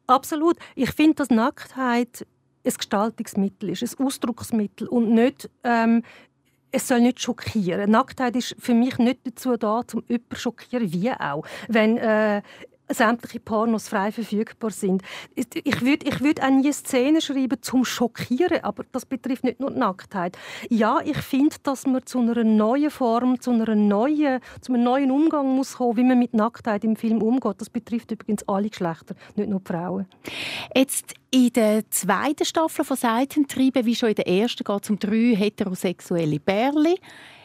Absolut. 0.08 0.58
Ich 0.76 0.92
finde, 0.92 1.16
dass 1.16 1.30
Nacktheit 1.30 2.26
ein 2.66 2.74
Gestaltungsmittel 2.74 3.70
ist, 3.70 3.84
ein 3.84 4.06
Ausdrucksmittel 4.06 4.88
und 4.88 5.14
nicht 5.14 5.50
ähm, 5.64 6.04
es 6.72 6.90
soll 6.90 7.00
nicht 7.00 7.22
schockieren. 7.22 7.90
Nacktheit 7.90 8.36
ist 8.36 8.56
für 8.60 8.74
mich 8.74 8.98
nicht 8.98 9.22
dazu 9.24 9.56
da, 9.56 9.82
um 9.94 10.04
jemanden 10.08 10.36
zu 10.36 10.42
schockieren, 10.42 10.92
wie 10.92 11.10
auch. 11.12 11.46
Wenn 11.70 11.98
äh, 11.98 12.42
sämtliche 12.90 13.40
Pornos 13.40 13.88
frei 13.88 14.12
verfügbar 14.12 14.72
sind. 14.72 15.02
Ich 15.36 15.82
würde 15.82 16.08
ich 16.08 16.22
würd 16.22 16.42
auch 16.42 16.50
nie 16.50 16.72
Szenen 16.72 17.22
schreiben 17.22 17.62
zum 17.62 17.86
Schockieren, 17.86 18.64
aber 18.64 18.84
das 18.92 19.06
betrifft 19.06 19.44
nicht 19.44 19.60
nur 19.60 19.72
die 19.72 19.80
Nacktheit. 19.80 20.38
Ja, 20.70 21.00
ich 21.04 21.18
finde, 21.18 21.56
dass 21.64 21.86
man 21.88 22.06
zu 22.06 22.20
einer 22.20 22.44
neuen 22.44 22.92
Form, 22.92 23.40
zu, 23.40 23.52
einer 23.52 23.76
neuen, 23.76 24.40
zu 24.62 24.74
einem 24.74 24.84
neuen 24.84 25.12
Umgang 25.12 25.56
muss 25.56 25.78
kommen, 25.78 25.98
wie 25.98 26.04
man 26.04 26.20
mit 26.20 26.34
Nacktheit 26.34 26.84
im 26.84 26.96
Film 26.96 27.22
umgeht. 27.22 27.56
Das 27.60 27.70
betrifft 27.70 28.12
übrigens 28.12 28.48
alle 28.48 28.70
Geschlechter, 28.70 29.16
nicht 29.36 29.50
nur 29.50 29.60
die 29.60 29.72
Frauen. 29.72 30.06
Jetzt 30.76 31.14
in 31.32 31.52
der 31.54 31.90
zweiten 31.90 32.46
Staffel 32.46 32.86
von 32.86 32.98
Seitentriebe, 32.98 33.86
wie 33.86 33.96
schon 33.96 34.10
in 34.10 34.16
der 34.16 34.28
ersten, 34.28 34.64
geht 34.64 34.84
es 34.84 34.90
um 34.90 35.00
drei 35.00 35.36
heterosexuelle 35.36 36.40
Bärli. 36.40 36.96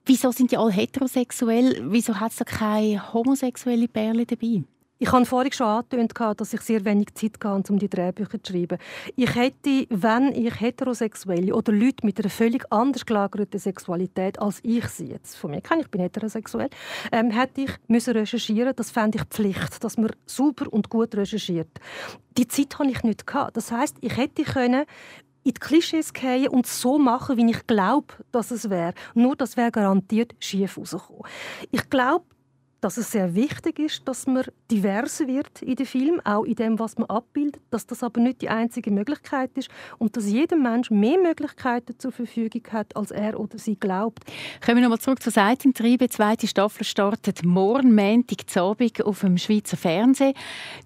Wieso 0.06 0.30
sind 0.32 0.50
die 0.50 0.56
alle 0.56 0.72
heterosexuell? 0.72 1.82
Wieso 1.90 2.18
hat 2.18 2.32
es 2.32 2.36
da 2.36 2.44
keine 2.44 3.12
homosexuelle 3.12 3.88
Bärli 3.88 4.26
dabei? 4.26 4.64
Ich 5.02 5.10
habe 5.12 5.24
vorhin 5.24 5.50
schon 5.50 5.66
angetönt, 5.66 6.12
dass 6.36 6.52
ich 6.52 6.60
sehr 6.60 6.84
wenig 6.84 7.14
Zeit 7.14 7.42
hatte, 7.42 7.72
um 7.72 7.78
die 7.78 7.88
Drehbücher 7.88 8.42
zu 8.42 8.52
schreiben. 8.52 8.76
Ich 9.16 9.34
hätte, 9.34 9.86
wenn 9.88 10.28
ich 10.34 10.60
Heterosexuelle 10.60 11.54
oder 11.54 11.72
Leute 11.72 12.04
mit 12.04 12.20
einer 12.20 12.28
völlig 12.28 12.70
anders 12.70 13.06
gelagerten 13.06 13.58
Sexualität 13.58 14.38
als 14.38 14.60
ich 14.62 14.86
sie 14.88 15.06
jetzt 15.06 15.38
von 15.38 15.52
mir 15.52 15.62
kenne, 15.62 15.80
ich 15.80 15.88
bin 15.88 16.02
heterosexuell, 16.02 16.68
ähm, 17.12 17.30
hätte 17.30 17.62
ich 17.62 17.70
müssen 17.88 18.12
recherchieren. 18.12 18.74
Das 18.76 18.90
fände 18.90 19.16
ich 19.16 19.24
Pflicht, 19.24 19.82
dass 19.82 19.96
man 19.96 20.10
super 20.26 20.70
und 20.70 20.90
gut 20.90 21.14
recherchiert. 21.14 21.80
Die 22.36 22.46
Zeit 22.46 22.78
habe 22.78 22.90
ich 22.90 23.02
nicht 23.02 23.26
gehabt. 23.26 23.56
Das 23.56 23.72
heißt, 23.72 23.96
ich 24.02 24.14
hätte 24.18 24.42
können 24.42 24.84
in 25.44 25.54
die 25.54 25.60
Klischees 25.60 26.12
gehen 26.12 26.48
und 26.48 26.66
so 26.66 26.98
machen, 26.98 27.38
wie 27.38 27.50
ich 27.50 27.66
glaube, 27.66 28.12
dass 28.32 28.50
es 28.50 28.68
wäre. 28.68 28.92
Nur 29.14 29.34
das 29.34 29.56
wäre 29.56 29.70
garantiert 29.70 30.34
schief 30.40 30.76
rausgekommen. 30.76 31.22
Ich 31.70 31.88
glaube, 31.88 32.26
dass 32.80 32.96
es 32.96 33.10
sehr 33.10 33.34
wichtig 33.34 33.78
ist, 33.78 34.06
dass 34.06 34.26
man 34.26 34.44
divers 34.70 35.20
wird 35.20 35.62
in 35.62 35.76
den 35.76 35.86
Film, 35.86 36.20
auch 36.24 36.44
in 36.44 36.54
dem, 36.54 36.78
was 36.78 36.96
man 36.98 37.08
abbildet, 37.08 37.60
dass 37.70 37.86
das 37.86 38.02
aber 38.02 38.20
nicht 38.20 38.42
die 38.42 38.48
einzige 38.48 38.90
Möglichkeit 38.90 39.50
ist 39.56 39.68
und 39.98 40.16
dass 40.16 40.26
jeder 40.26 40.56
Mensch 40.56 40.90
mehr 40.90 41.18
Möglichkeiten 41.18 41.98
zur 41.98 42.12
Verfügung 42.12 42.62
hat, 42.72 42.96
als 42.96 43.10
er 43.10 43.38
oder 43.38 43.58
sie 43.58 43.76
glaubt. 43.76 44.24
Kommen 44.64 44.78
wir 44.78 44.82
nochmal 44.82 45.00
zurück 45.00 45.22
zur 45.22 45.32
Seitentriebe. 45.32 46.06
Die 46.06 46.14
zweite 46.14 46.46
Staffel 46.46 46.84
startet 46.84 47.44
morgen 47.44 47.94
Montag 47.94 48.38
auf 49.04 49.20
dem 49.20 49.38
Schweizer 49.38 49.76
Fernsehen. 49.76 50.34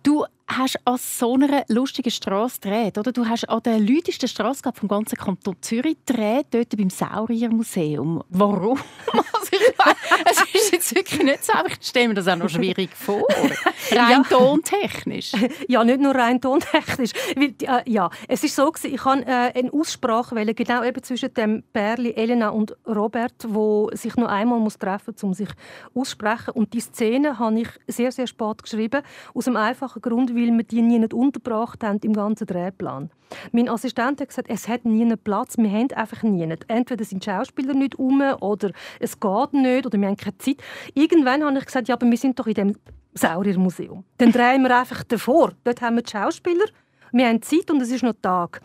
Du 0.02 0.24
hast 0.46 0.78
an 0.84 0.98
so 0.98 1.34
einer 1.34 1.64
lustigen 1.68 2.10
Straße 2.10 2.60
gedreht, 2.60 2.98
oder? 2.98 3.12
Du 3.12 3.26
hast 3.26 3.48
an 3.48 3.62
der 3.62 3.78
lüdesten 3.78 4.28
Straße 4.28 4.62
vom 4.74 4.88
ganzen 4.88 5.16
Kanton 5.16 5.56
Zürich 5.60 5.96
gedreht, 6.04 6.46
dort 6.50 6.76
beim 6.76 6.90
Sauriermuseum. 6.90 8.22
Warum? 8.28 8.78
Also 9.34 9.56
es 10.30 10.42
ist 10.54 10.72
jetzt 10.72 10.94
wirklich 10.94 11.22
nicht 11.22 11.44
so 11.44 11.52
einfach. 11.52 11.76
Ich 11.80 11.86
stelle 11.86 12.08
mir 12.08 12.14
das 12.14 12.28
auch 12.28 12.36
noch 12.36 12.48
schwierig 12.48 12.90
vor. 12.94 13.26
Rein 13.90 14.10
ja. 14.10 14.22
tontechnisch. 14.28 15.32
Ja, 15.68 15.82
nicht 15.84 16.00
nur 16.00 16.14
rein 16.14 16.40
tontechnisch. 16.40 17.12
Weil, 17.36 17.54
äh, 17.62 17.90
ja, 17.90 18.10
es 18.28 18.44
ist 18.44 18.54
so 18.54 18.70
gewesen, 18.70 18.94
ich 18.94 19.04
habe 19.04 19.22
äh, 19.22 19.52
eine 19.54 19.72
Aussprache 19.72 20.34
wählen, 20.34 20.54
genau 20.54 20.82
eben 20.82 21.02
zwischen 21.02 21.32
dem 21.34 21.62
Bärli 21.72 22.12
Elena 22.12 22.50
und 22.50 22.76
Robert, 22.86 23.34
wo 23.48 23.90
sich 23.92 24.16
nur 24.16 24.28
einmal 24.28 24.60
muss 24.60 24.78
treffen, 24.78 25.14
um 25.22 25.32
sich 25.32 25.48
aussprechen. 25.94 26.50
Und 26.50 26.74
die 26.74 26.80
Szene 26.80 27.38
habe 27.38 27.60
ich 27.60 27.68
sehr 27.86 28.12
sehr 28.12 28.26
spät 28.26 28.62
geschrieben, 28.62 29.02
aus 29.32 29.44
dem 29.46 29.56
einfachen 29.56 30.02
Grund, 30.02 30.34
weil 30.34 30.52
wir 30.52 30.64
die 30.64 30.82
nie 30.82 30.98
nicht 30.98 31.14
untergebracht 31.14 31.82
haben 31.82 31.98
im 32.02 32.12
ganzen 32.12 32.46
Drehplan. 32.46 33.10
Mein 33.52 33.68
Assistent 33.68 34.20
hat 34.20 34.28
gesagt, 34.28 34.48
es 34.50 34.68
hat 34.68 34.84
nie 34.84 35.02
einen 35.02 35.18
Platz, 35.18 35.56
wir 35.56 35.70
haben 35.70 35.90
einfach 35.92 36.22
nie 36.22 36.46
nicht. 36.46 36.64
Entweder 36.68 37.04
sind 37.04 37.24
die 37.24 37.30
Schauspieler 37.30 37.74
nicht 37.74 37.96
um 37.96 38.20
oder 38.20 38.70
es 39.00 39.18
geht 39.18 39.52
nicht 39.52 39.86
oder 39.94 40.00
wir 40.00 40.08
haben 40.08 40.16
keine 40.16 40.38
Zeit. 40.38 40.56
Irgendwann 40.94 41.44
habe 41.44 41.58
ich 41.58 41.66
gesagt, 41.66 41.88
ja, 41.88 41.94
aber 41.94 42.10
wir 42.10 42.18
sind 42.18 42.38
doch 42.38 42.46
in 42.46 42.54
dem 42.54 42.76
Sauriermuseum. 43.14 44.04
Dann 44.18 44.32
drehen 44.32 44.62
wir 44.62 44.76
einfach 44.76 45.04
davor. 45.04 45.52
Dort 45.62 45.80
haben 45.80 45.96
wir 45.96 46.02
die 46.02 46.10
Schauspieler, 46.10 46.64
wir 47.12 47.28
haben 47.28 47.40
Zeit 47.42 47.70
und 47.70 47.80
es 47.80 47.90
ist 47.90 48.02
noch 48.02 48.14
Tag. 48.20 48.60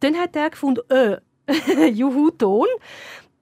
Dann 0.00 0.16
hat 0.16 0.36
er 0.36 0.50
gefunden, 0.50 0.82
äh, 0.88 1.18
Juhu, 1.88 2.30
Ton. 2.30 2.66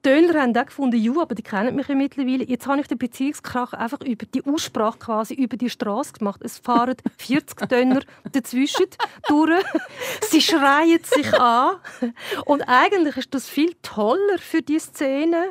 Döner 0.06 0.40
haben 0.40 0.56
auch 0.56 0.66
gefunden, 0.66 1.02
ja, 1.02 1.20
aber 1.20 1.34
die 1.34 1.42
kennen 1.42 1.74
mich 1.74 1.88
ja 1.88 1.94
mittlerweile. 1.96 2.44
Jetzt 2.44 2.68
habe 2.68 2.80
ich 2.80 2.86
den 2.86 2.96
Beziehungskrach 2.96 3.72
einfach 3.72 4.00
über 4.02 4.24
die 4.24 4.44
Aussprache 4.46 4.98
quasi 4.98 5.34
über 5.34 5.56
die 5.56 5.68
Straße 5.68 6.12
gemacht. 6.12 6.40
Es 6.44 6.58
fahren 6.58 6.94
40 7.18 7.68
Döner 7.68 8.00
dazwischen 8.30 8.86
durch. 9.26 9.64
Sie 10.30 10.40
schreien 10.40 11.00
sich 11.02 11.34
an. 11.34 11.76
Und 12.44 12.62
eigentlich 12.68 13.16
ist 13.16 13.34
das 13.34 13.48
viel 13.48 13.74
toller 13.82 14.38
für 14.38 14.62
die 14.62 14.78
Szene, 14.78 15.50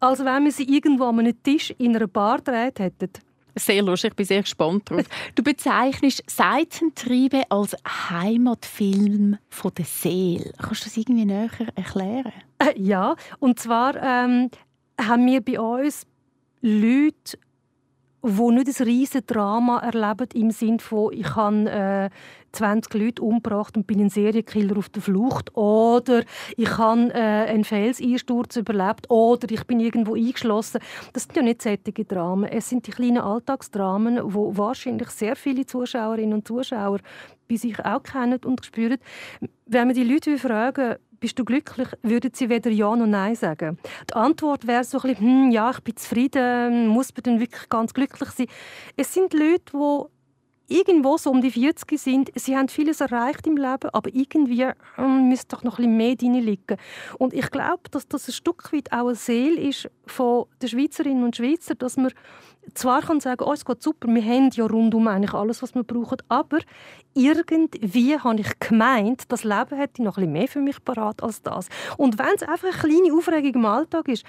als 0.00 0.24
wenn 0.24 0.44
wir 0.44 0.52
sie 0.52 0.64
irgendwo 0.64 1.04
an 1.04 1.20
einem 1.20 1.42
Tisch 1.42 1.74
in 1.78 1.96
einer 1.96 2.06
Bar 2.06 2.38
gedreht 2.38 2.78
hätten. 2.78 3.10
Sehr 3.58 3.82
lustig, 3.82 4.10
ich 4.10 4.16
bin 4.16 4.26
sehr 4.26 4.42
gespannt 4.42 4.90
drauf. 4.90 5.06
Du 5.34 5.42
bezeichnest 5.42 6.22
Seitentriebe 6.26 7.42
als 7.48 7.74
Heimatfilm 8.10 9.38
von 9.48 9.72
der 9.74 9.86
Seele. 9.86 10.52
Kannst 10.58 10.82
du 10.82 10.84
das 10.84 10.96
irgendwie 10.98 11.24
näher 11.24 11.48
erklären? 11.74 12.32
Äh, 12.58 12.78
ja, 12.78 13.16
und 13.38 13.58
zwar 13.58 13.96
ähm, 13.96 14.50
haben 15.00 15.26
wir 15.26 15.40
bei 15.40 15.58
uns 15.58 16.06
Leute, 16.60 17.38
die 18.26 18.54
nicht 18.54 18.80
ein 18.80 18.86
riesiges 18.86 19.26
Drama 19.26 19.78
erleben 19.78 20.28
im 20.34 20.50
Sinne 20.50 20.78
von, 20.80 21.12
ich 21.12 21.34
habe 21.34 21.70
äh, 21.70 22.10
20 22.52 22.94
Leute 22.94 23.22
umgebracht 23.22 23.76
und 23.76 23.86
bin 23.86 24.00
ein 24.00 24.08
Serienkiller 24.08 24.78
auf 24.78 24.88
der 24.88 25.02
Flucht. 25.02 25.54
Oder 25.56 26.24
ich 26.56 26.76
habe 26.78 27.12
äh, 27.12 27.18
einen 27.18 27.64
Felseinsturz 27.64 28.56
überlebt. 28.56 29.10
Oder 29.10 29.50
ich 29.50 29.64
bin 29.64 29.78
irgendwo 29.80 30.14
eingeschlossen. 30.14 30.80
Das 31.12 31.24
sind 31.24 31.36
ja 31.36 31.42
nicht 31.42 31.62
solche 31.62 32.04
Dramen. 32.04 32.50
Es 32.50 32.68
sind 32.68 32.86
die 32.86 32.92
kleinen 32.92 33.18
Alltagsdramen, 33.18 34.20
wo 34.24 34.56
wahrscheinlich 34.56 35.10
sehr 35.10 35.36
viele 35.36 35.66
Zuschauerinnen 35.66 36.34
und 36.34 36.48
Zuschauer 36.48 37.00
bei 37.48 37.56
sich 37.56 37.78
auch 37.84 38.02
kennen 38.02 38.40
und 38.44 38.64
spüren. 38.64 38.98
Wenn 39.66 39.88
man 39.88 39.94
die 39.94 40.04
Leute 40.04 40.38
fragen, 40.38 40.96
bist 41.20 41.38
du 41.38 41.44
glücklich, 41.44 41.88
würden 42.02 42.32
sie 42.34 42.48
weder 42.48 42.70
Ja 42.70 42.94
noch 42.94 43.06
Nein 43.06 43.34
sagen. 43.34 43.78
Die 44.10 44.14
Antwort 44.14 44.66
wäre 44.66 44.84
so 44.84 45.00
ein 45.00 45.10
bisschen, 45.10 45.44
hm, 45.44 45.50
ja, 45.50 45.70
ich 45.70 45.80
bin 45.80 45.96
zufrieden, 45.96 46.88
muss 46.88 47.12
man 47.14 47.22
dann 47.22 47.40
wirklich 47.40 47.68
ganz 47.68 47.94
glücklich 47.94 48.30
sein. 48.30 48.46
Es 48.96 49.12
sind 49.12 49.32
Leute, 49.32 49.72
die 49.72 50.16
irgendwo 50.68 51.16
so 51.16 51.30
um 51.30 51.40
die 51.40 51.50
40 51.50 51.98
sind, 51.98 52.30
sie 52.34 52.56
haben 52.56 52.68
vieles 52.68 53.00
erreicht 53.00 53.46
im 53.46 53.56
Leben, 53.56 53.90
aber 53.92 54.10
irgendwie 54.12 54.66
ähm, 54.98 55.28
müsste 55.28 55.56
doch 55.56 55.62
noch 55.62 55.78
ein 55.78 55.84
bisschen 55.84 55.96
mehr 55.96 56.16
drin 56.16 56.34
liegen. 56.34 56.76
Und 57.18 57.34
ich 57.34 57.50
glaube, 57.50 57.88
dass 57.90 58.08
das 58.08 58.28
ein 58.28 58.32
Stück 58.32 58.72
weit 58.72 58.92
auch 58.92 59.06
eine 59.06 59.14
Seele 59.14 59.60
ist 59.60 59.88
von 60.06 60.46
den 60.62 60.68
Schweizerinnen 60.68 61.24
und 61.24 61.36
Schweizer, 61.36 61.74
dass 61.74 61.96
man 61.96 62.12
zwar 62.74 63.02
kann 63.02 63.20
sagen, 63.20 63.44
oh, 63.44 63.52
es 63.52 63.64
geht 63.64 63.82
super, 63.82 64.08
wir 64.08 64.22
haben 64.22 64.50
ja 64.52 64.66
rundum 64.66 65.06
eigentlich 65.08 65.34
alles, 65.34 65.62
was 65.62 65.74
wir 65.74 65.84
brauchen, 65.84 66.18
aber 66.28 66.58
irgendwie 67.14 68.18
habe 68.18 68.40
ich 68.40 68.58
gemeint, 68.58 69.24
das 69.28 69.44
Leben 69.44 69.76
hätte 69.76 70.02
noch 70.02 70.16
ein 70.16 70.22
bisschen 70.22 70.32
mehr 70.32 70.48
für 70.48 70.60
mich 70.60 70.84
parat 70.84 71.22
als 71.22 71.42
das. 71.42 71.68
Und 71.96 72.18
wenn 72.18 72.34
es 72.34 72.42
einfach 72.42 72.84
eine 72.84 72.94
kleine 72.94 73.14
Aufregung 73.14 73.54
im 73.54 73.66
Alltag 73.66 74.08
ist, 74.08 74.24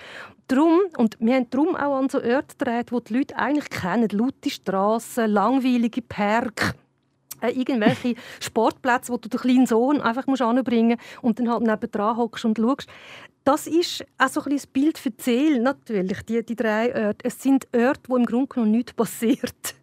drum, 0.47 0.79
und 0.97 1.17
wir 1.19 1.35
haben 1.35 1.49
darum 1.49 1.75
auch 1.75 1.97
an 1.97 2.09
so 2.09 2.19
Orte 2.19 2.55
gedreht, 2.57 2.91
wo 2.91 2.99
die 2.99 3.15
Leute 3.15 3.35
eigentlich 3.37 3.69
kennen, 3.69 4.09
laute 4.11 4.49
Strassen, 4.49 5.31
langweilige 5.31 6.01
Parks, 6.01 6.73
äh, 7.41 7.51
irgendwelche 7.51 8.15
Sportplätze, 8.39 9.11
wo 9.11 9.17
du 9.17 9.29
den 9.29 9.39
kleinen 9.39 9.65
Sohn 9.67 10.01
einfach 10.01 10.27
musst 10.27 10.41
anbringen 10.41 10.97
und 11.21 11.39
dann 11.39 11.49
halt 11.49 11.63
nebendran 11.63 12.17
hockst 12.17 12.45
und 12.45 12.57
schaust. 12.57 12.87
Das 13.47 13.65
ist 13.65 14.03
auch 14.17 14.27
so 14.27 14.41
ein 14.43 14.51
das 14.51 14.67
Bild 14.67 14.97
für 14.97 15.09
die 15.09 15.23
Seele, 15.23 15.61
natürlich, 15.61 16.21
die, 16.23 16.45
die 16.45 16.57
drei 16.57 16.93
Orte. 17.07 17.23
Es 17.23 17.41
sind 17.41 17.65
Orte, 17.73 18.01
wo 18.09 18.17
im 18.17 18.25
Grunde 18.25 18.47
genommen 18.47 18.71
nichts 18.71 18.91
passiert. 18.91 19.73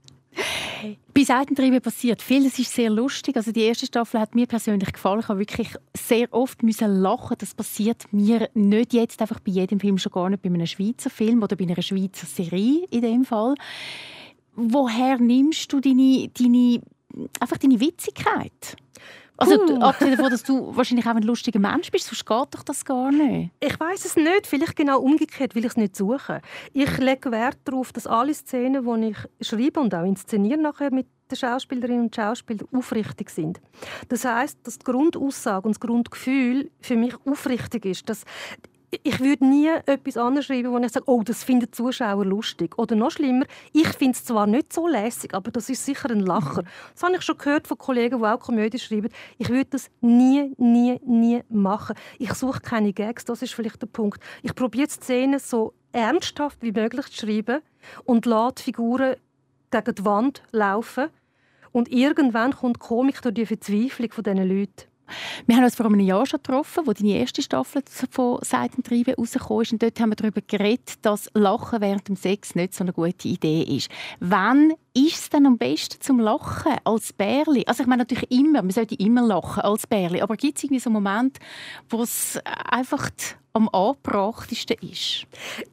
Bei 1.15 1.25
Seitentriebe 1.25 1.81
passiert 1.81 2.21
viel. 2.21 2.45
Es 2.45 2.59
ist 2.59 2.75
sehr 2.75 2.91
lustig. 2.91 3.39
Also 3.39 3.53
die 3.53 3.63
erste 3.63 3.87
Staffel 3.87 4.21
hat 4.21 4.35
mir 4.35 4.47
persönlich 4.47 4.93
gefallen. 4.93 5.21
Ich 5.21 5.29
habe 5.29 5.39
wirklich 5.39 5.71
sehr 5.97 6.31
oft 6.31 6.63
müssen 6.63 7.01
lachen. 7.01 7.37
Das 7.39 7.55
passiert 7.55 8.05
mir 8.13 8.51
nicht 8.53 8.93
jetzt 8.93 9.23
einfach 9.23 9.41
bei 9.41 9.53
jedem 9.53 9.81
Film, 9.81 9.97
schon 9.97 10.13
gar 10.13 10.29
nicht 10.29 10.43
bei 10.43 10.51
einem 10.51 10.67
Schweizer 10.67 11.09
Film 11.09 11.43
oder 11.43 11.57
bei 11.57 11.65
einer 11.65 11.81
Schweizer 11.81 12.27
Serie 12.27 12.85
in 12.91 13.01
dem 13.01 13.25
Fall. 13.25 13.55
Woher 14.57 15.17
nimmst 15.17 15.73
du 15.73 15.81
deine, 15.81 16.29
deine 16.39 16.83
einfach 17.41 17.57
deine 17.57 17.81
Witzigkeit? 17.81 18.77
Also, 19.37 19.61
uh. 19.61 19.81
abgesehen 19.81 20.17
davon, 20.17 20.31
dass 20.31 20.43
du 20.43 20.77
wahrscheinlich 20.77 21.07
auch 21.07 21.15
ein 21.15 21.23
lustiger 21.23 21.59
Mensch 21.59 21.91
bist, 21.91 22.07
sonst 22.07 22.25
geht 22.25 22.55
doch 22.55 22.63
das 22.63 22.85
gar 22.85 23.11
nicht. 23.11 23.51
Ich 23.61 23.79
weiß 23.79 24.05
es 24.05 24.17
nicht. 24.17 24.47
Vielleicht 24.47 24.77
genau 24.77 25.01
umgekehrt, 25.01 25.55
weil 25.55 25.65
ich 25.65 25.73
es 25.73 25.77
nicht 25.77 25.97
suche. 25.97 26.41
Ich 26.73 26.99
lege 26.99 27.33
Wert 27.33 27.59
darauf, 27.65 27.93
dass 27.93 28.07
alle 28.07 28.33
Szenen, 28.33 28.85
die 28.85 29.09
ich 29.09 29.47
schreibe 29.47 29.81
und 29.81 29.95
auch 29.95 30.05
inszeniere 30.05 30.61
nachher 30.61 30.93
mit 30.93 31.07
den 31.31 31.37
Schauspielerinnen 31.37 32.05
und 32.05 32.15
Schauspielern, 32.15 32.69
aufrichtig 32.73 33.31
sind. 33.31 33.61
Das 34.09 34.25
heißt, 34.25 34.59
dass 34.63 34.79
die 34.79 34.85
Grundaussage 34.85 35.67
und 35.67 35.75
das 35.75 35.81
Grundgefühl 35.81 36.71
für 36.81 36.97
mich 36.97 37.15
aufrichtig 37.27 37.87
ist. 37.87 38.09
Dass 38.09 38.25
ich 39.03 39.21
würde 39.21 39.47
nie 39.47 39.69
etwas 39.87 40.17
anschreiben, 40.17 40.73
wo 40.73 40.79
ich 40.79 40.93
sage, 40.93 41.07
oh, 41.09 41.23
das 41.23 41.45
finden 41.45 41.67
die 41.67 41.71
Zuschauer 41.71 42.25
lustig. 42.25 42.79
Oder 42.79 42.97
noch 42.97 43.11
schlimmer, 43.11 43.47
ich 43.73 43.89
finde 43.89 44.17
es 44.17 44.25
zwar 44.25 44.47
nicht 44.47 44.73
so 44.73 44.87
lässig, 44.87 45.35
aber 45.35 45.51
das 45.51 45.69
ist 45.69 45.85
sicher 45.85 46.11
ein 46.11 46.21
Lacher. 46.21 46.63
Mhm. 46.63 46.69
Das 46.93 47.03
habe 47.03 47.17
ich 47.17 47.23
schon 47.23 47.39
gehört 47.39 47.67
von 47.67 47.79
Kollegen, 47.79 48.19
die 48.19 48.25
auch 48.25 48.41
Komödie 48.41 48.79
schreiben. 48.79 49.09
Ich 49.39 49.49
würde 49.49 49.71
das 49.71 49.91
nie, 50.01 50.53
nie, 50.59 51.01
nie 51.05 51.43
machen. 51.49 51.97
Ich 52.19 52.35
suche 52.35 52.61
keine 52.61 52.93
Gags, 52.93 53.25
das 53.25 53.43
ist 53.43 53.55
vielleicht 53.55 53.83
der 53.83 53.87
Punkt. 53.87 54.23
Ich 54.43 54.55
probiere 54.55 54.89
Szenen 54.89 55.39
so 55.39 55.75
ernsthaft 55.93 56.59
wie 56.61 56.73
möglich 56.73 57.07
zu 57.07 57.27
schreiben 57.27 57.61
und 58.05 58.27
lasse 58.27 58.57
die 58.57 58.63
Figuren 58.63 59.17
gegen 59.71 59.95
die 59.95 60.05
Wand 60.05 60.43
laufen. 60.53 61.09
Und 61.73 61.91
irgendwann 61.91 62.55
kommt 62.55 62.77
die 62.77 62.81
Komik 62.81 63.21
durch 63.23 63.35
die 63.35 63.47
Verzweiflung 63.47 64.13
von 64.13 64.25
diesen 64.25 64.49
Leuten. 64.49 64.94
Wir 65.47 65.57
haben 65.57 65.65
uns 65.65 65.77
vor 65.77 65.87
einem 65.87 66.01
Jahr 66.01 66.27
schon 66.27 66.41
getroffen, 66.43 66.87
wo 66.87 66.93
deine 66.93 67.19
erste 67.19 67.43
Staffel 67.43 67.83
von 68.11 68.39
Seitentriebe 68.43 69.15
rausgekommen 69.17 69.63
ist. 69.63 69.73
Und 69.73 69.83
dort 69.83 70.01
haben 70.01 70.11
wir 70.11 70.17
darüber 70.17 70.41
geredet, 70.41 70.95
dass 71.03 71.31
Lachen 71.35 71.81
während 71.81 72.09
dem 72.09 72.17
Sex 72.17 72.55
nicht 72.55 72.75
so 72.75 72.85
eine 72.85 72.93
gute 72.93 73.29
Idee 73.29 73.63
ist. 73.63 73.91
Wann 74.21 74.73
ist 74.97 75.15
es 75.15 75.31
denn 75.31 75.47
am 75.47 75.59
besten 75.59 76.01
zum 76.01 76.21
Lachen 76.21 76.77
als 76.85 77.13
Bärli? 77.13 77.65
Also 77.67 77.83
ich 77.83 77.89
meine 77.89 78.03
natürlich 78.03 78.31
immer, 78.31 78.63
man 78.63 78.71
sollte 78.71 78.95
immer 78.95 79.23
lachen 79.23 79.63
als 79.63 79.87
Bärli, 79.87 80.23
aber 80.23 80.37
gibt 80.37 80.59
es 80.59 80.65
irgendwie 80.65 80.81
so 80.81 80.89
einen 80.89 80.95
Moment, 80.95 81.39
wo 81.89 82.03
es 82.03 82.39
einfach 82.71 83.11
am 83.55 83.69
angebrachtesten 83.69 84.77
ist? 84.81 85.27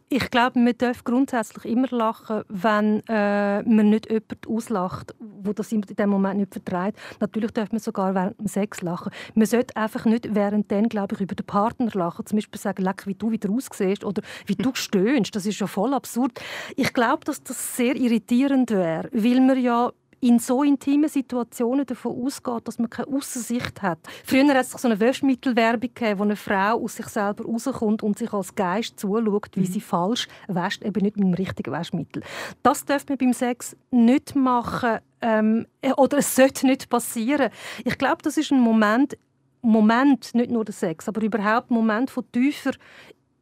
Ich 0.07 0.29
glaube, 0.29 0.59
man 0.59 0.77
darf 0.77 1.03
grundsätzlich 1.03 1.65
immer 1.65 1.87
lachen, 1.89 2.43
wenn 2.47 3.01
äh, 3.07 3.63
man 3.63 3.89
nicht 3.89 4.09
jemanden 4.09 4.37
auslacht, 4.47 5.15
wo 5.19 5.51
das 5.53 5.71
in 5.71 5.81
dem 5.81 6.09
Moment 6.09 6.39
nicht 6.39 6.53
vertreibt. 6.53 6.99
Natürlich 7.19 7.51
darf 7.51 7.71
man 7.71 7.79
sogar 7.79 8.13
während 8.13 8.37
dem 8.39 8.47
Sex 8.47 8.81
lachen. 8.81 9.11
Man 9.33 9.47
sollte 9.47 9.75
einfach 9.75 10.05
nicht 10.05 10.35
währenddessen, 10.35 10.89
glaube 10.89 11.15
ich, 11.15 11.21
über 11.21 11.33
den 11.33 11.45
Partner 11.45 11.89
lachen. 11.93 12.25
Zum 12.25 12.37
Beispiel 12.37 12.59
sagen, 12.59 12.83
leck, 12.83 13.07
wie 13.07 13.15
du 13.15 13.31
wieder 13.31 13.49
aussiehst 13.49 14.03
oder 14.03 14.21
wie 14.45 14.55
du 14.55 14.71
stöhnst. 14.75 15.35
Das 15.35 15.45
ist 15.45 15.59
ja 15.59 15.65
voll 15.65 15.93
absurd. 15.93 16.39
Ich 16.75 16.93
glaube, 16.93 17.25
dass 17.25 17.41
das 17.41 17.75
sehr 17.75 17.95
irritierend 17.95 18.69
wäre, 18.71 19.09
weil 19.11 19.41
man 19.41 19.61
ja 19.61 19.91
in 20.21 20.37
so 20.37 20.61
intimen 20.63 21.09
Situationen 21.09 21.85
davon 21.85 22.23
ausgeht, 22.23 22.67
dass 22.67 22.77
man 22.77 22.89
keine 22.89 23.07
Aussicht 23.07 23.81
hat. 23.81 23.97
Früher 24.23 24.47
hat 24.53 24.65
es 24.65 24.71
so 24.71 24.87
eine 24.87 24.99
Wäschmittelwerbung 24.99 25.89
gegeben, 25.93 26.19
wo 26.19 26.23
eine 26.23 26.35
Frau 26.35 26.79
aus 26.83 26.95
sich 26.95 27.07
selber 27.07 27.43
rauskommt 27.43 28.03
und 28.03 28.19
sich 28.19 28.31
als 28.31 28.53
Geist 28.53 28.99
zuschaut, 28.99 29.49
wie 29.55 29.61
mhm. 29.61 29.65
sie 29.65 29.81
falsch 29.81 30.27
wäscht, 30.47 30.83
eben 30.83 31.03
nicht 31.03 31.17
mit 31.17 31.25
dem 31.25 31.33
richtigen 31.33 31.71
Waschmittel. 31.71 32.21
Das 32.61 32.85
darf 32.85 33.09
man 33.09 33.17
beim 33.17 33.33
Sex 33.33 33.75
nicht 33.89 34.35
machen 34.35 34.99
ähm, 35.21 35.65
oder 35.97 36.19
es 36.19 36.35
sollte 36.35 36.67
nicht 36.67 36.89
passieren. 36.89 37.49
Ich 37.83 37.97
glaube, 37.97 38.21
das 38.21 38.37
ist 38.37 38.51
ein 38.51 38.59
Moment, 38.59 39.17
Moment, 39.63 40.35
nicht 40.35 40.51
nur 40.51 40.65
der 40.65 40.73
Sex, 40.73 41.07
aber 41.07 41.21
überhaupt 41.23 41.71
ein 41.71 41.75
Moment 41.75 42.11
von 42.11 42.31
tiefer 42.31 42.71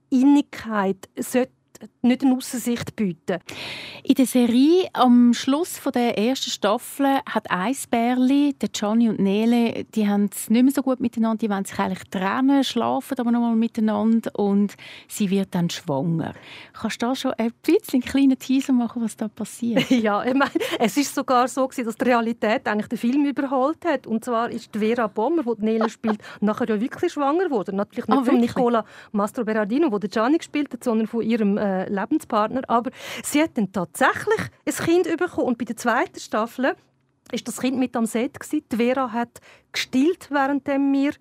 Innigkeit 0.09 1.09
sollte 1.17 1.51
nicht 2.01 2.23
eine 2.23 2.35
Aussicht 2.35 2.95
bieten. 2.95 3.39
In 4.03 4.15
der 4.15 4.25
Serie 4.25 4.87
am 4.93 5.33
Schluss 5.33 5.79
der 5.93 6.17
ersten 6.17 6.49
Staffel 6.49 7.19
hat 7.29 7.49
Eisbärli, 7.49 8.55
der 8.59 8.69
Johnny 8.73 9.09
und 9.09 9.19
Nele, 9.19 9.85
die 9.95 10.07
haben 10.07 10.29
es 10.31 10.49
nicht 10.49 10.63
mehr 10.63 10.71
so 10.73 10.81
gut 10.81 10.99
miteinander, 10.99 11.37
die 11.37 11.49
wollen 11.49 11.65
sich 11.65 11.77
eigentlich 11.79 12.09
trennen, 12.09 12.63
schlafen 12.63 13.19
aber 13.19 13.31
noch 13.31 13.41
mal 13.41 13.55
miteinander 13.55 14.31
und 14.37 14.75
sie 15.07 15.29
wird 15.29 15.53
dann 15.55 15.69
schwanger. 15.69 16.33
Kannst 16.73 17.01
du 17.01 17.07
da 17.07 17.15
schon 17.15 17.33
ein 17.33 17.51
bisschen 17.61 18.01
einen 18.01 18.01
kleinen 18.03 18.39
Teaser 18.39 18.73
machen, 18.73 19.01
was 19.01 19.17
da 19.17 19.27
passiert? 19.27 19.89
ja, 19.89 20.23
ich 20.23 20.33
meine, 20.33 20.51
es 20.79 20.97
ist 20.97 21.13
sogar 21.13 21.47
so 21.47 21.67
gewesen, 21.67 21.85
dass 21.85 21.95
die 21.95 22.05
Realität 22.05 22.67
eigentlich 22.67 22.87
den 22.87 22.97
Film 22.97 23.25
überholt 23.25 23.83
hat 23.85 24.07
und 24.07 24.23
zwar 24.23 24.49
ist 24.49 24.75
Vera 24.75 25.07
Bommer, 25.07 25.43
die 25.43 25.65
Nele 25.65 25.89
spielt, 25.89 26.21
nachher 26.39 26.67
ja 26.69 26.79
wirklich 26.79 27.13
schwanger 27.13 27.45
geworden. 27.45 27.75
Natürlich 27.75 28.07
nicht 28.07 28.19
oh, 28.19 28.23
von 28.23 28.39
Nicola 28.39 28.85
Mastro 29.11 29.43
Berardino, 29.43 29.91
wo 29.91 29.99
der 29.99 30.09
Gianni 30.09 30.37
gespielt 30.37 30.73
hat, 30.73 30.83
sondern 30.83 31.07
von 31.07 31.21
ihrem 31.21 31.58
äh, 31.59 31.89
Lebenspartner. 31.89 32.61
Aber 32.67 32.91
sie 33.23 33.41
hat 33.41 33.57
dann 33.57 33.71
tatsächlich 33.71 34.39
ein 34.65 34.85
Kind 34.85 35.17
bekommen. 35.17 35.47
Und 35.47 35.57
bei 35.57 35.65
der 35.65 35.77
zweiten 35.77 36.19
Staffel 36.19 36.75
ist 37.31 37.47
das 37.47 37.59
Kind 37.59 37.77
mit 37.77 37.95
am 37.95 38.05
Set. 38.05 38.37
Die 38.51 38.63
Vera 38.75 39.11
hat 39.11 39.39
gestillt, 39.71 40.29
während 40.31 40.67
wir 40.67 41.11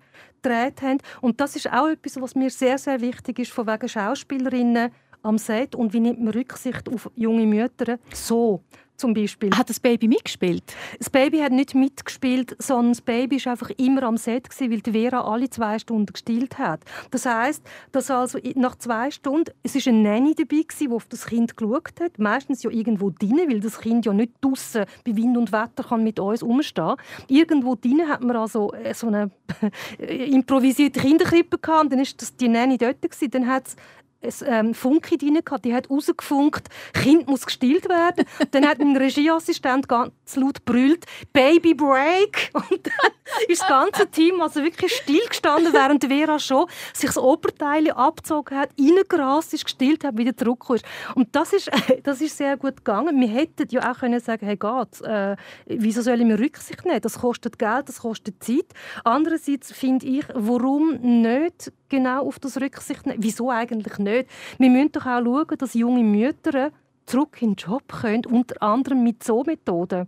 gedreht 0.41 0.81
haben. 0.81 0.97
Und 1.21 1.39
das 1.39 1.55
ist 1.55 1.71
auch 1.71 1.87
etwas, 1.87 2.19
was 2.19 2.35
mir 2.35 2.49
sehr, 2.49 2.77
sehr 2.77 3.01
wichtig 3.01 3.39
ist, 3.39 3.51
von 3.51 3.67
wegen 3.67 3.87
Schauspielerinnen 3.87 4.91
am 5.21 5.37
Set 5.37 5.75
und 5.75 5.93
wie 5.93 5.99
nimmt 5.99 6.21
man 6.21 6.33
Rücksicht 6.33 6.87
auf 6.89 7.11
junge 7.15 7.45
Mütter. 7.45 7.99
So, 8.13 8.63
zum 8.99 9.13
Beispiel. 9.13 9.51
Hat 9.55 9.69
das 9.69 9.79
Baby 9.79 10.07
mitgespielt? 10.07 10.63
Das 10.97 11.09
Baby 11.09 11.39
hat 11.39 11.51
nicht 11.51 11.75
mitgespielt, 11.75 12.55
sondern 12.59 12.91
das 12.91 13.01
Baby 13.01 13.43
war 13.45 13.53
einfach 13.53 13.69
immer 13.77 14.03
am 14.03 14.17
Set, 14.17 14.49
gewesen, 14.49 14.71
weil 14.71 14.81
die 14.81 14.91
Vera 14.91 15.21
alle 15.21 15.49
zwei 15.49 15.79
Stunden 15.79 16.11
gestillt 16.11 16.57
hat. 16.57 16.81
Das 17.11 17.25
heißt, 17.25 17.63
dass 17.91 18.11
also 18.11 18.39
nach 18.55 18.75
zwei 18.75 19.11
Stunden, 19.11 19.51
es 19.63 19.75
ist 19.75 19.87
eine 19.87 19.97
Nanny 19.97 20.35
dabei 20.35 20.63
gewesen, 20.63 20.89
die 20.89 20.93
auf 20.93 21.07
das 21.07 21.25
Kind 21.25 21.55
geschaut 21.55 21.99
hat, 21.99 22.19
meistens 22.19 22.63
ja 22.63 22.69
irgendwo 22.69 23.09
drinnen, 23.09 23.49
weil 23.49 23.59
das 23.59 23.79
Kind 23.79 24.05
ja 24.05 24.13
nicht 24.13 24.33
draußen 24.41 24.85
bei 25.05 25.15
Wind 25.15 25.37
und 25.37 25.51
Wetter 25.51 25.83
kann 25.83 26.03
mit 26.03 26.19
uns 26.19 26.43
umstehen. 26.43 26.95
Irgendwo 27.27 27.75
drinnen 27.75 28.07
hat 28.07 28.23
man 28.23 28.35
also 28.35 28.73
äh, 28.73 28.93
so 28.93 29.07
eine 29.07 29.31
improvisierte 29.97 30.99
Kinderkrippe 30.99 31.57
gehabt, 31.57 31.91
dann 31.91 31.99
ist 31.99 32.21
das 32.21 32.35
die 32.35 32.47
Nanny 32.47 32.77
dort 32.77 33.01
gewesen. 33.01 33.31
Dann 33.31 33.47
hat 33.47 33.75
ein 34.21 34.33
ähm, 34.45 34.73
Funke 34.73 35.17
drin 35.17 35.39
gehabt. 35.43 35.65
Die 35.65 35.73
hat 35.73 35.89
rausgefunkt, 35.89 36.67
Kind 36.93 37.27
muss 37.27 37.45
gestillt 37.45 37.87
werden. 37.87 38.25
dann 38.51 38.67
hat 38.67 38.79
ein 38.79 38.95
Regieassistent 38.95 39.87
ganz 39.87 40.11
laut 40.35 40.65
brüllt, 40.65 41.05
Baby 41.31 41.73
Break. 41.73 42.51
Und 42.53 42.85
dann 42.85 43.11
ist 43.47 43.61
das 43.61 43.67
ganze 43.67 44.07
Team 44.07 44.41
also 44.41 44.63
wirklich 44.63 44.93
stillgestanden, 44.93 45.73
während 45.73 46.05
Vera 46.05 46.39
schon 46.39 46.67
sich 46.93 47.09
das 47.09 47.17
Oberteil 47.17 47.91
abgezogen 47.91 48.57
hat, 48.57 48.69
reingerast 48.79 49.53
ist, 49.53 49.65
gestillt 49.65 50.03
hat, 50.03 50.17
wieder 50.17 50.35
zurückgekommen 50.35 50.79
ist. 50.79 50.85
Und 51.15 51.35
das 51.35 51.53
ist, 51.53 51.69
das 52.03 52.21
ist 52.21 52.37
sehr 52.37 52.57
gut 52.57 52.77
gegangen. 52.77 53.19
Wir 53.19 53.29
hätten 53.29 53.67
ja 53.69 53.91
auch 53.91 53.99
können 53.99 54.19
sagen, 54.19 54.45
hey 54.45 54.57
Gott, 54.57 55.01
äh, 55.01 55.35
wieso 55.65 56.01
soll 56.01 56.19
ich 56.19 56.25
mir 56.25 56.39
Rücksicht 56.39 56.85
nehmen? 56.85 57.01
Das 57.01 57.19
kostet 57.19 57.59
Geld, 57.59 57.87
das 57.87 57.99
kostet 57.99 58.43
Zeit. 58.43 58.65
Andererseits 59.03 59.71
finde 59.71 60.07
ich, 60.07 60.25
warum 60.33 60.95
nicht 61.21 61.71
genau 61.89 62.25
auf 62.25 62.39
das 62.39 62.59
Rücksicht 62.59 63.05
nehmen? 63.05 63.21
Wieso 63.21 63.49
eigentlich 63.49 63.97
nicht? 63.97 64.08
Wir 64.57 64.69
müssen 64.69 64.91
doch 64.91 65.05
auch 65.05 65.23
schauen, 65.23 65.57
dass 65.57 65.73
junge 65.73 66.03
Mütter 66.03 66.71
zurück 67.05 67.41
in 67.41 67.51
den 67.51 67.55
Job 67.55 67.83
können, 67.87 68.25
unter 68.25 68.61
anderem 68.61 69.03
mit 69.03 69.23
so 69.23 69.43
Methoden. 69.43 70.07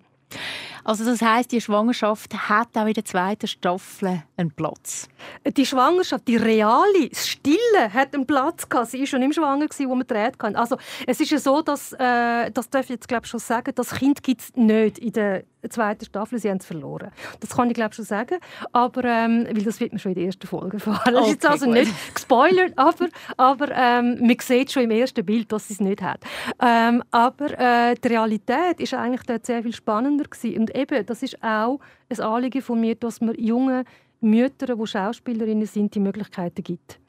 Also 0.83 1.05
das 1.05 1.21
heißt, 1.21 1.51
die 1.51 1.61
Schwangerschaft 1.61 2.33
hat 2.49 2.69
auch 2.75 2.87
in 2.87 2.93
der 2.93 3.05
zweiten 3.05 3.47
Staffel 3.47 4.23
einen 4.37 4.51
Platz. 4.51 5.07
Die 5.45 5.65
Schwangerschaft, 5.65 6.27
die 6.27 6.37
reale, 6.37 7.09
das 7.09 7.27
Stille 7.27 7.93
hat 7.93 8.13
einen 8.13 8.25
Platz 8.25 8.67
gehabt. 8.67 8.89
Sie 8.89 8.99
war 8.99 9.05
schon 9.05 9.21
im 9.21 9.31
Schwanger, 9.31 9.67
wo 9.67 9.95
man 9.95 10.07
dreht 10.07 10.39
kann. 10.39 10.55
Also 10.55 10.77
es 11.05 11.19
ist 11.19 11.31
ja 11.31 11.37
so, 11.37 11.61
dass 11.61 11.93
äh, 11.93 12.49
das 12.51 12.69
darf 12.69 12.85
ich 12.85 12.91
jetzt 12.91 13.07
glaube 13.07 13.27
schon 13.27 13.39
sagen, 13.39 13.71
das 13.75 13.91
Kind 13.91 14.23
gibt 14.23 14.41
es 14.41 14.55
nicht 14.55 14.97
in 14.97 15.11
der 15.11 15.43
zweiten 15.69 16.05
Staffel, 16.05 16.39
sie 16.39 16.49
haben 16.49 16.57
es 16.57 16.65
verloren. 16.65 17.11
Das 17.39 17.51
kann 17.51 17.69
ich 17.69 17.75
glaube 17.75 17.93
schon 17.93 18.05
sagen, 18.05 18.39
aber 18.71 19.03
ähm, 19.05 19.45
weil 19.45 19.63
das 19.63 19.79
wird 19.79 19.91
man 19.91 19.99
schon 19.99 20.13
in 20.13 20.15
der 20.15 20.25
ersten 20.25 20.47
Folge 20.47 20.77
erfahren. 20.77 21.13
Das 21.13 21.25
ist 21.27 21.33
jetzt 21.33 21.45
also 21.45 21.65
gut. 21.65 21.75
nicht 21.75 22.15
gespoilert, 22.15 22.73
aber, 22.77 23.07
aber 23.37 23.71
ähm, 23.71 24.17
man 24.21 24.35
sieht 24.39 24.71
schon 24.71 24.83
im 24.83 24.91
ersten 24.91 25.25
Bild, 25.25 25.51
dass 25.51 25.67
sie 25.67 25.75
es 25.75 25.79
nicht 25.79 26.01
hat. 26.01 26.21
Ähm, 26.59 27.03
aber 27.11 27.59
äh, 27.59 27.95
die 27.95 28.07
Realität 28.07 28.79
ist 28.79 28.93
eigentlich 28.93 29.23
dort 29.23 29.45
sehr 29.45 29.61
viel 29.61 29.73
spannender 29.73 30.20
gewesen. 30.29 30.59
und 30.59 30.75
eben, 30.75 31.05
das 31.05 31.23
ist 31.23 31.41
auch 31.43 31.79
ein 32.09 32.19
Anliegen 32.19 32.61
von 32.61 32.79
mir, 32.79 32.95
dass 32.95 33.21
man 33.21 33.35
junge 33.35 33.85
Mütter, 34.21 34.75
die 34.75 34.87
Schauspielerinnen 34.87 35.65
sind, 35.65 35.95
die 35.95 35.99
Möglichkeiten 35.99 36.63
gibt. 36.63 36.99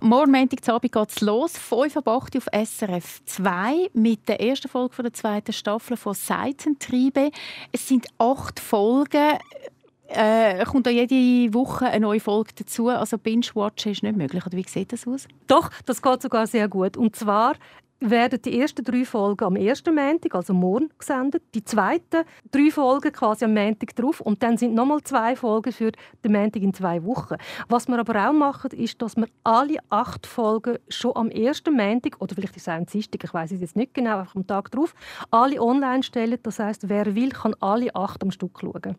Morgen 0.00 0.32
Montagabend 0.32 0.92
geht 0.92 1.10
es 1.10 1.20
los, 1.20 1.58
5 1.58 1.98
ab 1.98 2.08
8 2.08 2.36
auf 2.38 2.46
SRF 2.52 3.22
2 3.26 3.90
mit 3.92 4.26
der 4.28 4.40
ersten 4.40 4.68
Folge 4.68 5.02
der 5.02 5.12
zweiten 5.12 5.52
Staffel 5.52 5.96
von 5.96 6.14
«Seitentriebe». 6.14 7.30
Es 7.70 7.86
sind 7.86 8.06
acht 8.18 8.60
Folgen. 8.60 9.38
Äh, 10.06 10.64
kommt 10.64 10.86
da 10.86 10.90
jede 10.90 11.52
Woche 11.54 11.86
eine 11.86 12.00
neue 12.00 12.20
Folge 12.20 12.52
dazu? 12.56 12.88
Also 12.88 13.18
Binge-Watchen 13.18 13.92
ist 13.92 14.02
nicht 14.02 14.16
möglich. 14.16 14.44
Oder 14.46 14.56
wie 14.56 14.64
sieht 14.66 14.92
das 14.92 15.06
aus? 15.06 15.28
Doch, 15.46 15.70
das 15.86 16.00
geht 16.00 16.22
sogar 16.22 16.46
sehr 16.46 16.68
gut. 16.68 16.96
Und 16.96 17.14
zwar 17.16 17.56
werden 18.10 18.40
die 18.42 18.60
ersten 18.60 18.84
drei 18.84 19.04
Folgen 19.04 19.44
am 19.44 19.56
ersten 19.56 19.94
Montag, 19.94 20.34
also 20.34 20.54
morgen, 20.54 20.90
gesendet. 20.98 21.42
Die 21.54 21.64
zweiten 21.64 22.24
drei 22.50 22.70
Folgen 22.70 23.12
quasi 23.12 23.44
am 23.44 23.54
Montag 23.54 23.94
drauf. 23.96 24.20
Und 24.20 24.42
dann 24.42 24.56
sind 24.56 24.74
nochmal 24.74 25.02
zwei 25.02 25.36
Folgen 25.36 25.72
für 25.72 25.92
den 26.24 26.32
Montag 26.32 26.62
in 26.62 26.74
zwei 26.74 27.04
Wochen. 27.04 27.36
Was 27.68 27.88
wir 27.88 27.98
aber 27.98 28.28
auch 28.28 28.32
machen, 28.32 28.70
ist, 28.72 29.00
dass 29.02 29.16
wir 29.16 29.26
alle 29.42 29.78
acht 29.90 30.26
Folgen 30.26 30.78
schon 30.88 31.16
am 31.16 31.30
ersten 31.30 31.74
Montag, 31.76 32.20
oder 32.20 32.34
vielleicht 32.34 32.56
ist 32.56 32.62
es 32.62 32.68
auch 32.68 32.74
ein 32.74 32.86
Dienstag, 32.86 33.24
ich 33.24 33.34
weiß 33.34 33.52
es 33.52 33.60
jetzt 33.60 33.76
nicht 33.76 33.94
genau, 33.94 34.18
einfach 34.18 34.36
am 34.36 34.46
Tag 34.46 34.70
drauf, 34.70 34.94
alle 35.30 35.60
online 35.60 36.02
stellen. 36.02 36.38
Das 36.42 36.58
heißt, 36.58 36.88
wer 36.88 37.14
will, 37.14 37.30
kann 37.30 37.54
alle 37.60 37.94
acht 37.94 38.22
am 38.22 38.30
Stück 38.30 38.58
schauen. 38.60 38.96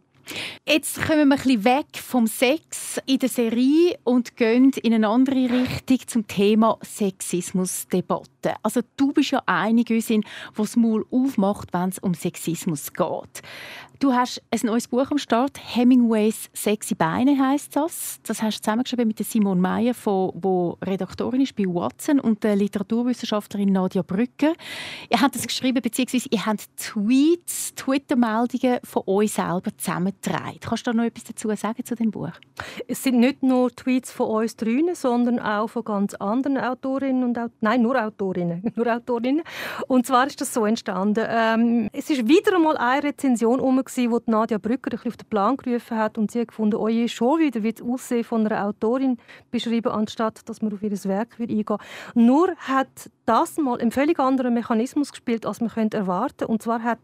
Jetzt 0.65 1.01
kommen 1.05 1.29
wir 1.29 1.38
ein 1.38 1.63
weg 1.63 1.86
vom 1.94 2.27
Sex 2.27 3.00
in 3.05 3.20
der 3.20 3.29
Serie 3.29 3.98
und 4.03 4.36
gehen 4.36 4.72
in 4.82 4.94
eine 4.94 5.08
andere 5.08 5.50
Richtung 5.50 6.00
zum 6.08 6.27
Thema 6.27 6.77
Sexismusdebatte. 6.82 8.55
Also 8.63 8.82
du 8.98 9.13
bist 9.13 9.32
ja 9.32 9.41
einige, 9.46 10.00
die 10.00 10.22
das 10.55 10.75
Maul 10.75 11.05
aufmacht, 11.12 11.74
wenn 11.74 11.89
es 11.89 12.00
um 12.00 12.13
Sexismus 12.13 12.94
geht. 12.94 13.41
Du 13.99 14.13
hast 14.13 14.41
ein 14.51 14.59
neues 14.63 14.89
Buch 14.89 15.09
am 15.09 15.17
Start, 15.17 15.57
Hemingways 15.57 16.49
«Sexy 16.53 16.95
Beine» 16.95 17.37
heißt 17.39 17.75
das. 17.77 18.19
Das 18.23 18.41
hast 18.41 18.57
du 18.57 18.61
zusammengeschrieben 18.63 19.07
mit 19.07 19.17
Simon 19.25 19.61
Meyer, 19.61 19.93
die 19.93 20.85
Redaktorin 20.85 21.39
ist 21.39 21.55
bei 21.55 21.63
Watson 21.63 22.19
und 22.19 22.43
der 22.43 22.57
Literaturwissenschaftlerin 22.57 23.71
Nadia 23.71 24.01
Brücker. 24.01 24.53
Ihr 25.09 25.21
habt 25.21 25.35
das 25.35 25.47
geschrieben, 25.47 25.81
beziehungsweise 25.81 26.27
ihr 26.29 26.45
habt 26.45 26.67
Tweets, 26.75 27.73
Twitter-Meldungen 27.75 28.79
von 28.83 29.03
euch 29.05 29.31
selber 29.31 29.71
zusammengetragen. 29.77 30.59
Kannst 30.59 30.87
du 30.87 30.91
da 30.91 30.97
noch 30.97 31.05
etwas 31.05 31.23
dazu 31.23 31.49
sagen 31.55 31.85
zu 31.85 31.95
dem 31.95 32.11
Buch? 32.11 32.31
Es 32.89 33.01
sind 33.01 33.19
nicht 33.19 33.43
nur 33.43 33.73
Tweets 33.73 34.11
von 34.11 34.27
uns 34.27 34.57
drinnen, 34.57 34.95
sondern 34.95 35.39
auch 35.39 35.67
von 35.67 35.85
ganz 35.85 36.15
anderen 36.15 36.57
Autorinnen 36.57 37.23
und 37.23 37.37
Autorinnen. 37.37 37.57
Nein, 37.61 37.81
nur 37.81 38.03
Autorinnen. 38.03 38.63
nur 38.75 38.93
Autorinnen. 38.93 39.43
Und 39.87 40.05
zwar 40.05 40.27
ist 40.27 40.41
das 40.41 40.53
so 40.53 40.65
entstanden. 40.65 41.25
Ähm, 41.29 41.89
es 41.93 42.09
ist 42.09 42.27
wieder 42.27 42.55
einmal 42.55 42.75
eine 42.75 43.03
Rezension 43.03 43.61
um 43.61 43.85
gewesen, 43.86 44.12
wo 44.12 44.20
Nadia 44.25 44.58
Brücker 44.58 44.96
auf 44.96 45.18
den 45.18 45.30
Plan 45.30 45.58
gerufen 45.58 45.98
hat 45.98 46.18
und 46.18 46.32
sie 46.32 46.42
hat 46.42 46.50
gefunden, 46.50 46.75
oh 46.75 46.88
je, 46.88 47.08
schon 47.08 47.39
wieder 47.39 47.63
wird 47.63 47.80
das 47.80 47.88
Aussehen 47.88 48.24
von 48.24 48.46
einer 48.46 48.65
Autorin 48.65 49.18
beschrieben, 49.51 49.92
anstatt 49.92 50.48
dass 50.50 50.62
man 50.62 50.74
auf 50.74 50.82
ihr 50.82 50.92
Werk 51.06 51.39
eingehen 51.39 51.77
Nur 52.13 52.56
hat 52.58 53.10
das 53.25 53.58
mal 53.58 53.80
einen 53.80 53.92
völlig 53.92 54.20
anderen 54.20 54.54
Mechanismus 54.54 55.12
gespielt, 55.12 55.46
als 55.46 55.62
man 55.62 55.70
könnte 55.70 55.98
erwarten. 55.98 56.46
Und 56.46 56.62
zwar 56.62 56.84
hat 56.84 57.00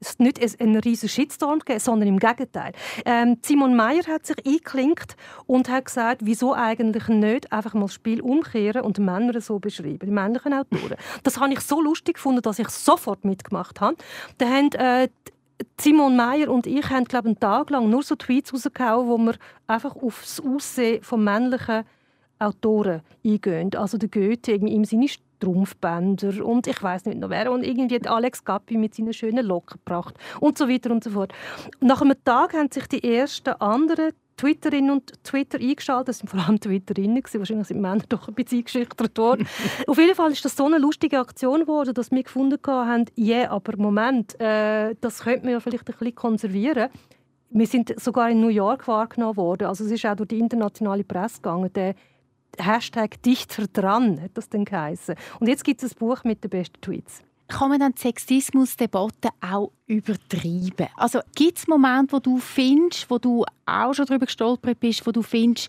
es 0.00 0.18
nicht 0.18 0.60
einen 0.60 0.76
riesigen 0.76 1.08
Shitstorm 1.08 1.60
gegeben, 1.60 1.80
sondern 1.80 2.08
im 2.08 2.18
Gegenteil. 2.18 2.72
Ähm, 3.04 3.38
Simon 3.42 3.74
Meyer 3.74 4.04
hat 4.06 4.26
sich 4.26 4.36
eingeklinkt 4.46 5.16
und 5.46 5.68
hat 5.68 5.86
gesagt, 5.86 6.22
wieso 6.24 6.54
eigentlich 6.54 7.08
nicht 7.08 7.52
einfach 7.52 7.74
mal 7.74 7.82
das 7.82 7.94
Spiel 7.94 8.20
umkehren 8.20 8.82
und 8.82 8.98
Männer 8.98 9.40
so 9.40 9.58
beschreiben, 9.58 10.00
die 10.04 10.10
männlichen 10.10 10.52
Autoren. 10.52 10.96
Das 11.22 11.38
habe 11.40 11.52
ich 11.52 11.60
so 11.60 11.80
lustig 11.80 12.14
gefunden, 12.14 12.42
dass 12.42 12.58
ich 12.58 12.68
sofort 12.68 13.24
mitgemacht 13.24 13.80
habe. 13.80 13.96
Da 14.38 14.46
haben 14.46 14.72
äh, 14.72 15.08
Simon 15.80 16.16
Meyer 16.16 16.50
und 16.50 16.66
ich 16.66 16.88
haben 16.90 17.04
glaube 17.04 17.28
einen 17.28 17.40
Tag 17.40 17.70
lang 17.70 17.88
nur 17.88 18.02
so 18.02 18.14
Tweets 18.14 18.52
rausgehauen, 18.52 19.08
wo 19.08 19.18
wir 19.18 19.34
einfach 19.66 19.96
auf 19.96 20.20
das 20.22 20.40
Aussehen 20.40 21.02
von 21.02 21.24
männlichen 21.24 21.84
Autoren 22.38 23.02
eingehen. 23.24 23.74
Also 23.74 23.98
der 23.98 24.08
Goethe 24.08 24.52
im 24.52 24.84
Sinne 24.84 25.08
Strumpfbänder 25.08 26.44
und 26.44 26.66
ich 26.66 26.82
weiß 26.82 27.06
nicht 27.06 27.18
noch 27.18 27.30
wer 27.30 27.50
und 27.50 27.62
irgendwie 27.62 27.96
hat 27.96 28.06
Alex 28.06 28.44
Gappi 28.44 28.76
mit 28.76 28.94
seinen 28.94 29.12
schönen 29.12 29.44
Locken 29.44 29.78
gebracht 29.84 30.14
und 30.40 30.56
so 30.56 30.68
weiter 30.68 30.90
und 30.90 31.04
so 31.04 31.10
fort. 31.10 31.32
Nach 31.80 32.00
einem 32.00 32.16
Tag 32.24 32.54
haben 32.54 32.70
sich 32.70 32.86
die 32.86 33.04
ersten 33.04 33.50
anderen 33.60 34.12
Twitterinnen 34.36 34.90
und 34.90 35.24
Twitter 35.24 35.58
eingeschaltet. 35.58 36.08
Das 36.08 36.18
sind 36.18 36.28
vor 36.28 36.40
allem 36.40 36.60
Twitterinnen. 36.60 37.22
Wahrscheinlich 37.22 37.68
sind 37.68 37.80
Männer 37.80 38.04
doch 38.08 38.28
ein 38.28 38.34
bisschen 38.34 38.58
eingeschüchtert 38.58 39.16
worden. 39.18 39.48
Auf 39.86 39.98
jeden 39.98 40.14
Fall 40.14 40.32
ist 40.32 40.44
das 40.44 40.56
so 40.56 40.66
eine 40.66 40.78
lustige 40.78 41.18
Aktion 41.18 41.60
geworden, 41.60 41.94
dass 41.94 42.10
wir 42.10 42.22
gefunden 42.22 42.58
haben, 42.66 43.06
ja, 43.14 43.36
yeah, 43.36 43.50
aber 43.50 43.76
Moment, 43.76 44.38
äh, 44.40 44.94
das 45.00 45.20
könnte 45.20 45.44
man 45.44 45.52
ja 45.52 45.60
vielleicht 45.60 45.88
ein 45.88 45.94
bisschen 45.98 46.14
konservieren. 46.14 46.90
Wir 47.50 47.66
sind 47.66 47.98
sogar 48.00 48.30
in 48.30 48.40
New 48.40 48.48
York 48.48 48.86
wahrgenommen 48.88 49.36
worden. 49.36 49.68
Also 49.68 49.84
es 49.84 49.90
ist 49.90 50.04
auch 50.04 50.16
durch 50.16 50.28
die 50.28 50.38
internationale 50.38 51.04
Presse 51.04 51.36
gegangen. 51.36 51.72
Der 51.72 51.94
Hashtag 52.58 53.22
«Dichter 53.22 53.66
dran» 53.72 54.20
hat 54.20 54.32
das 54.34 54.48
dann 54.48 54.64
geheißen. 54.64 55.14
Und 55.40 55.48
jetzt 55.48 55.64
gibt 55.64 55.82
es 55.82 55.92
ein 55.92 55.98
Buch 55.98 56.24
mit 56.24 56.42
den 56.42 56.50
besten 56.50 56.80
Tweets 56.80 57.22
kann 57.48 57.70
man 57.70 57.80
dann 57.80 57.94
die 57.94 59.28
auch 59.40 59.70
übertreiben? 59.86 60.88
Also 60.96 61.20
gibt 61.34 61.58
es 61.58 61.68
Momente, 61.68 62.12
wo 62.12 62.18
du 62.18 62.38
findest, 62.38 63.08
wo 63.10 63.18
du 63.18 63.44
auch 63.64 63.94
schon 63.94 64.06
darüber 64.06 64.26
gestolpert 64.26 64.80
bist, 64.80 65.06
wo 65.06 65.12
du 65.12 65.22
findest, 65.22 65.68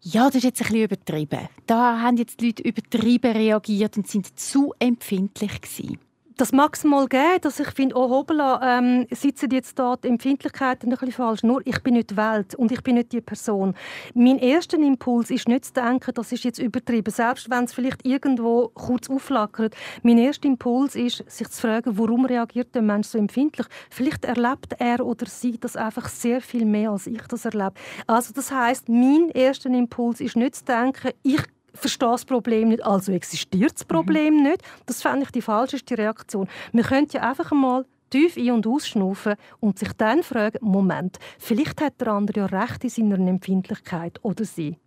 ja, 0.00 0.26
das 0.26 0.36
ist 0.36 0.44
jetzt 0.44 0.60
ein 0.62 0.68
bisschen 0.68 0.84
übertrieben. 0.84 1.48
Da 1.66 2.00
haben 2.00 2.16
jetzt 2.16 2.40
die 2.40 2.46
Leute 2.46 2.62
übertrieben 2.62 3.32
reagiert 3.32 3.96
und 3.96 4.06
sind 4.06 4.38
zu 4.38 4.72
empfindlich 4.78 5.60
gewesen 5.60 5.98
das 6.36 6.52
mag 6.52 6.74
es 6.74 6.84
mal 6.84 7.06
geben, 7.06 7.40
dass 7.40 7.58
ich 7.60 7.70
finde, 7.70 7.96
oh 7.96 8.10
hoppla, 8.10 8.78
ähm, 8.78 9.06
sitzen 9.10 9.50
jetzt 9.50 9.78
die 9.78 10.08
Empfindlichkeiten 10.08 10.88
ein 10.88 10.90
bisschen 10.90 11.12
falsch. 11.12 11.42
Nur, 11.42 11.62
ich 11.64 11.82
bin 11.82 11.94
nicht 11.94 12.10
die 12.10 12.16
Welt 12.16 12.54
und 12.54 12.70
ich 12.72 12.82
bin 12.82 12.96
nicht 12.96 13.12
die 13.12 13.20
Person. 13.20 13.74
Mein 14.14 14.38
erster 14.38 14.76
Impuls 14.76 15.30
ist 15.30 15.48
nicht 15.48 15.64
zu 15.64 15.72
denken, 15.72 16.12
das 16.14 16.32
ist 16.32 16.44
jetzt 16.44 16.58
übertrieben, 16.58 17.10
selbst 17.10 17.48
wenn 17.50 17.64
es 17.64 17.72
vielleicht 17.72 18.04
irgendwo 18.04 18.68
kurz 18.74 19.08
aufflackert. 19.08 19.74
Mein 20.02 20.18
erster 20.18 20.46
Impuls 20.48 20.94
ist, 20.94 21.24
sich 21.26 21.48
zu 21.48 21.60
fragen, 21.60 21.98
warum 21.98 22.26
reagiert 22.26 22.74
der 22.74 22.82
Mensch 22.82 23.08
so 23.08 23.18
empfindlich? 23.18 23.66
Vielleicht 23.88 24.24
erlebt 24.24 24.74
er 24.78 25.04
oder 25.04 25.26
sie 25.26 25.58
das 25.58 25.76
einfach 25.76 26.08
sehr 26.08 26.42
viel 26.42 26.66
mehr, 26.66 26.90
als 26.90 27.06
ich 27.06 27.22
das 27.22 27.46
erlebe. 27.46 27.72
Also 28.06 28.34
das 28.34 28.50
heißt, 28.50 28.88
mein 28.88 29.30
erster 29.30 29.70
Impuls 29.70 30.20
ist 30.20 30.36
nicht 30.36 30.56
zu 30.56 30.64
denken, 30.66 31.12
ich 31.22 31.42
verstehe 31.76 32.10
das 32.10 32.24
Problem 32.24 32.68
nicht, 32.68 32.84
also 32.84 33.12
existiert 33.12 33.74
das 33.74 33.84
Problem 33.84 34.36
mhm. 34.36 34.42
nicht. 34.44 34.62
Das 34.86 35.02
fände 35.02 35.24
ich 35.24 35.30
die 35.30 35.42
falscheste 35.42 35.96
Reaktion. 35.96 36.48
Wir 36.72 36.84
könnten 36.84 37.16
ja 37.16 37.22
einfach 37.22 37.52
mal 37.52 37.84
tief 38.10 38.36
ein- 38.36 38.52
und 38.52 38.66
ausschnaufen 38.66 39.34
und 39.60 39.78
sich 39.78 39.92
dann 39.94 40.22
fragen, 40.22 40.58
Moment, 40.60 41.18
vielleicht 41.38 41.80
hat 41.80 42.00
der 42.00 42.08
andere 42.08 42.40
ja 42.40 42.46
recht 42.46 42.84
in 42.84 42.90
seiner 42.90 43.18
Empfindlichkeit 43.28 44.18
oder 44.22 44.44
sie. 44.44 44.78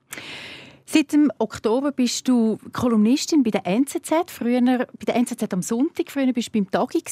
Seit 0.91 1.13
dem 1.13 1.31
Oktober 1.37 1.91
bist 1.91 2.27
du 2.27 2.57
Kolumnistin 2.73 3.43
bei 3.43 3.51
der 3.51 3.67
NZZ. 3.67 4.31
Früher 4.31 4.59
bei 4.59 5.05
der 5.05 5.17
NZZ 5.17 5.53
am 5.53 5.61
Sonntag. 5.61 6.09
Früher 6.09 6.33
bist 6.33 6.47
du 6.47 6.53
beim 6.53 6.71
Tagi. 6.71 7.03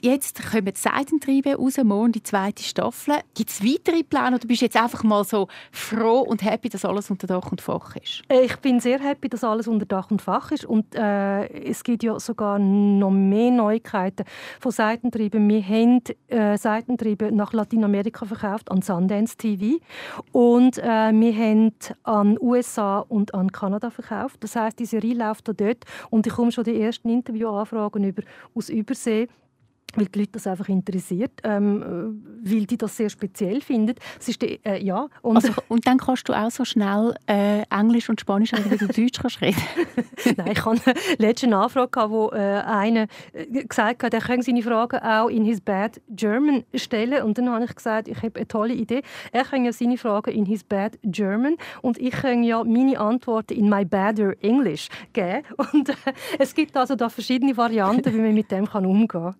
Jetzt 0.00 0.40
kommen 0.48 0.66
die 0.66 0.72
Seitentriebe 0.76 1.56
raus, 1.56 1.78
morgen 1.82 2.12
die 2.12 2.22
zweite 2.22 2.62
Staffel. 2.62 3.14
Gibt 3.34 3.50
es 3.50 3.60
weitere 3.60 4.04
Pläne 4.04 4.36
oder 4.36 4.46
bist 4.46 4.60
du 4.60 4.66
jetzt 4.66 4.76
einfach 4.76 5.02
mal 5.02 5.24
so 5.24 5.48
froh 5.72 6.20
und 6.20 6.44
happy, 6.44 6.68
dass 6.68 6.84
alles 6.84 7.10
unter 7.10 7.26
Dach 7.26 7.50
und 7.50 7.60
Fach 7.60 7.96
ist? 7.96 8.22
Äh, 8.28 8.44
ich 8.44 8.56
bin 8.58 8.78
sehr 8.78 9.00
happy, 9.00 9.28
dass 9.28 9.42
alles 9.42 9.66
unter 9.66 9.84
Dach 9.84 10.12
und 10.12 10.22
Fach 10.22 10.52
ist. 10.52 10.64
Und 10.64 10.94
äh, 10.94 11.46
es 11.48 11.82
gibt 11.82 12.04
ja 12.04 12.20
sogar 12.20 12.60
noch 12.60 13.10
mehr 13.10 13.50
Neuigkeiten 13.50 14.24
von 14.60 14.70
Seitentrieben. 14.70 15.48
Wir 15.48 15.64
haben 15.64 16.02
äh, 16.28 16.56
Seitentriebe 16.56 17.32
nach 17.32 17.52
Lateinamerika 17.52 18.26
verkauft, 18.26 18.70
an 18.70 18.80
Sundance 18.80 19.36
TV. 19.36 19.80
Und 20.30 20.78
äh, 20.78 21.10
wir 21.12 21.34
haben 21.34 21.72
an 22.04 22.38
USA 22.40 22.91
und 23.00 23.34
an 23.34 23.52
Kanada 23.52 23.90
verkauft. 23.90 24.36
Das 24.40 24.56
heißt, 24.56 24.78
die 24.78 24.86
Serie 24.86 25.14
läuft 25.14 25.48
da 25.48 25.52
dort 25.52 25.84
und 26.10 26.26
ich 26.26 26.32
komme 26.32 26.52
schon 26.52 26.64
die 26.64 26.80
ersten 26.80 27.08
Interviewanfragen 27.10 28.04
über, 28.04 28.22
aus 28.54 28.68
Übersee 28.68 29.28
weil 29.94 30.06
die 30.06 30.20
Leute 30.20 30.32
das 30.32 30.46
einfach 30.46 30.68
interessiert, 30.68 31.40
ähm, 31.44 31.82
äh, 32.44 32.50
weil 32.50 32.66
die 32.66 32.76
das 32.76 32.96
sehr 32.96 33.10
speziell 33.10 33.60
finden. 33.60 33.94
Es 34.18 34.28
ist 34.28 34.42
die, 34.42 34.60
äh, 34.64 34.82
ja, 34.82 35.08
und, 35.22 35.36
also, 35.36 35.52
und 35.68 35.86
dann 35.86 35.98
kannst 35.98 36.28
du 36.28 36.32
auch 36.32 36.50
so 36.50 36.64
schnell 36.64 37.14
äh, 37.26 37.62
Englisch 37.70 38.08
und 38.08 38.20
Spanisch 38.20 38.52
reden, 38.52 38.70
wie 38.70 38.76
du 38.76 38.86
Deutsch 38.86 39.20
kannst 39.20 39.40
reden. 39.40 39.62
Nein, 40.36 40.52
ich 40.52 40.64
hatte 40.64 40.94
letzte 41.18 41.46
eine 41.46 41.58
Anfrage, 41.58 41.90
gehabt, 41.90 42.10
wo 42.10 42.30
äh, 42.30 42.38
einer 42.38 43.06
äh, 43.32 43.46
gesagt 43.46 44.02
hat, 44.02 44.14
er 44.14 44.20
könne 44.20 44.42
seine 44.42 44.62
Fragen 44.62 44.98
auch 44.98 45.28
in 45.28 45.44
his 45.44 45.60
bad 45.60 46.00
German 46.08 46.64
stellen. 46.74 47.22
Und 47.22 47.38
dann 47.38 47.50
habe 47.50 47.64
ich 47.64 47.74
gesagt, 47.74 48.08
ich 48.08 48.16
habe 48.22 48.36
eine 48.36 48.48
tolle 48.48 48.74
Idee. 48.74 49.02
Er 49.30 49.44
kann 49.44 49.64
ja 49.64 49.72
seine 49.72 49.98
Fragen 49.98 50.32
in 50.32 50.46
his 50.46 50.64
bad 50.64 50.98
German 51.02 51.56
und 51.82 51.98
ich 51.98 52.10
kann 52.10 52.42
ja 52.42 52.64
meine 52.64 52.98
Antworten 52.98 53.54
in 53.54 53.68
my 53.68 53.84
better 53.84 54.34
English 54.42 54.88
geben. 55.12 55.42
Und 55.56 55.90
äh, 55.90 55.94
es 56.38 56.54
gibt 56.54 56.76
also 56.76 56.96
da 56.96 57.08
verschiedene 57.08 57.56
Varianten, 57.56 58.12
wie 58.12 58.18
man 58.18 58.34
mit 58.34 58.50
dem 58.50 58.66
kann 58.66 58.86
umgehen 58.86 59.08
kann. 59.08 59.34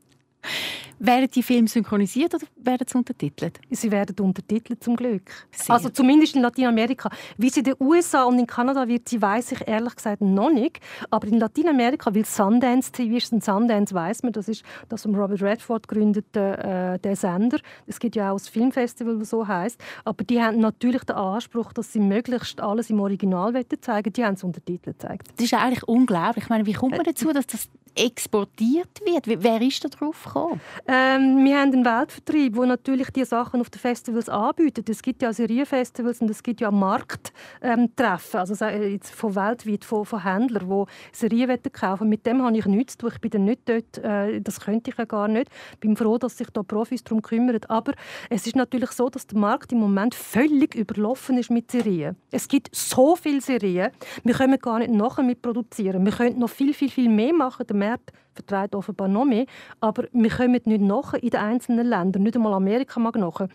Werden 0.98 1.28
die 1.34 1.42
Filme 1.42 1.66
synchronisiert 1.66 2.34
oder 2.34 2.46
werden 2.56 2.86
sie 2.86 2.96
untertitelt? 2.96 3.58
Sie 3.70 3.90
werden 3.90 4.14
untertitelt, 4.20 4.84
zum 4.84 4.94
Glück. 4.94 5.30
Sehr. 5.50 5.74
Also 5.74 5.88
zumindest 5.88 6.36
in 6.36 6.42
Lateinamerika. 6.42 7.10
Wie 7.36 7.50
sie 7.50 7.60
in 7.60 7.64
den 7.64 7.74
USA 7.80 8.22
und 8.24 8.38
in 8.38 8.46
Kanada 8.46 8.86
wird, 8.86 9.08
sie 9.08 9.20
weiß 9.20 9.52
ich 9.52 9.66
ehrlich 9.66 9.96
gesagt 9.96 10.20
noch 10.20 10.52
nicht. 10.52 10.78
Aber 11.10 11.26
in 11.26 11.40
Lateinamerika, 11.40 12.14
weil 12.14 12.24
Sundance 12.24 12.92
TV 12.92 13.16
ist, 13.16 13.32
und 13.32 13.42
Sundance 13.42 13.92
weiß 13.92 14.22
man, 14.22 14.32
das 14.32 14.48
ist 14.48 14.62
das 14.88 15.02
von 15.02 15.14
Robert 15.16 15.42
Redford 15.42 15.88
gründete 15.88 16.58
äh, 16.58 16.98
der 17.00 17.16
Sender. 17.16 17.58
Es 17.86 17.98
gibt 17.98 18.14
ja 18.14 18.30
auch 18.30 18.38
ein 18.38 18.44
Filmfestival, 18.44 19.18
das 19.18 19.30
so 19.30 19.48
heißt. 19.48 19.80
Aber 20.04 20.22
die 20.22 20.40
haben 20.40 20.60
natürlich 20.60 21.02
den 21.02 21.16
Anspruch, 21.16 21.72
dass 21.72 21.92
sie 21.92 22.00
möglichst 22.00 22.60
alles 22.60 22.90
im 22.90 23.00
Original 23.00 23.52
zeigen. 23.80 24.12
Die 24.12 24.24
haben 24.24 24.34
es 24.34 24.44
untertitelt 24.44 24.98
gezeigt. 24.98 25.28
Das 25.36 25.44
ist 25.44 25.54
eigentlich 25.54 25.86
unglaublich. 25.88 26.44
Ich 26.44 26.50
meine, 26.50 26.66
wie 26.66 26.72
kommt 26.72 26.92
man 26.92 27.04
dazu, 27.04 27.32
dass 27.32 27.46
das 27.46 27.68
exportiert 27.94 29.00
wird? 29.04 29.42
Wer 29.42 29.60
ist 29.60 29.84
da 29.84 29.88
drauf 29.88 30.24
gekommen? 30.24 30.60
Ähm, 30.86 31.44
wir 31.44 31.58
haben 31.58 31.72
einen 31.72 31.84
Weltvertrieb, 31.84 32.54
der 32.54 32.66
natürlich 32.66 33.10
die 33.10 33.24
Sachen 33.24 33.60
auf 33.60 33.70
den 33.70 33.78
Festivals 33.78 34.28
anbietet. 34.28 34.88
Es 34.88 35.02
gibt 35.02 35.22
ja 35.22 35.32
Serienfestivals 35.32 36.20
und 36.20 36.30
es 36.30 36.42
gibt 36.42 36.60
ja 36.60 36.70
Markttreffen, 36.70 37.40
ähm, 37.62 37.90
also 38.32 38.64
jetzt 38.64 39.14
von 39.14 39.34
weltweit, 39.34 39.84
von, 39.84 40.04
von 40.04 40.22
Händlern, 40.22 40.68
die 40.68 41.16
Serien 41.16 41.58
kaufen 41.72 42.08
Mit 42.08 42.26
dem 42.26 42.42
habe 42.42 42.56
ich 42.56 42.66
nichts 42.66 42.94
zu 42.94 42.98
tun. 42.98 43.10
Ich 43.14 43.20
bin 43.20 43.30
dann 43.30 43.44
nicht 43.44 43.68
dort, 43.68 43.98
äh, 43.98 44.40
das 44.40 44.60
könnte 44.60 44.90
ich 44.90 44.96
ja 44.96 45.04
gar 45.04 45.28
nicht. 45.28 45.48
Ich 45.72 45.80
bin 45.80 45.96
froh, 45.96 46.18
dass 46.18 46.38
sich 46.38 46.48
da 46.50 46.62
Profis 46.62 47.04
darum 47.04 47.22
kümmern. 47.22 47.58
Aber 47.68 47.92
es 48.30 48.46
ist 48.46 48.56
natürlich 48.56 48.90
so, 48.90 49.08
dass 49.08 49.26
der 49.26 49.38
Markt 49.38 49.72
im 49.72 49.78
Moment 49.78 50.14
völlig 50.14 50.74
überlaufen 50.74 51.38
ist 51.38 51.50
mit 51.50 51.70
Serien. 51.70 52.16
Es 52.30 52.48
gibt 52.48 52.74
so 52.74 53.16
viele 53.16 53.40
Serien, 53.40 53.90
wir 54.24 54.34
können 54.34 54.58
gar 54.58 54.78
nicht 54.78 54.90
nachher 54.90 55.22
mit 55.22 55.42
produzieren. 55.42 56.04
Wir 56.04 56.12
könnten 56.12 56.40
noch 56.40 56.50
viel, 56.50 56.74
viel, 56.74 56.90
viel 56.90 57.08
mehr 57.08 57.32
machen. 57.32 57.66
Der 57.66 57.76
Markt 57.86 58.12
vertreibt 58.34 58.74
offenbar 58.74 59.08
noch 59.08 59.24
mehr. 59.24 59.46
Aber 59.80 60.04
wir 60.12 60.30
kommen 60.30 60.60
nicht 60.64 60.66
nachher 60.66 61.22
in 61.22 61.30
den 61.30 61.40
einzelnen 61.40 61.86
Ländern. 61.86 62.22
Nicht 62.22 62.36
einmal 62.36 62.54
Amerika 62.54 63.00
mag 63.00 63.16
nachher. 63.16 63.48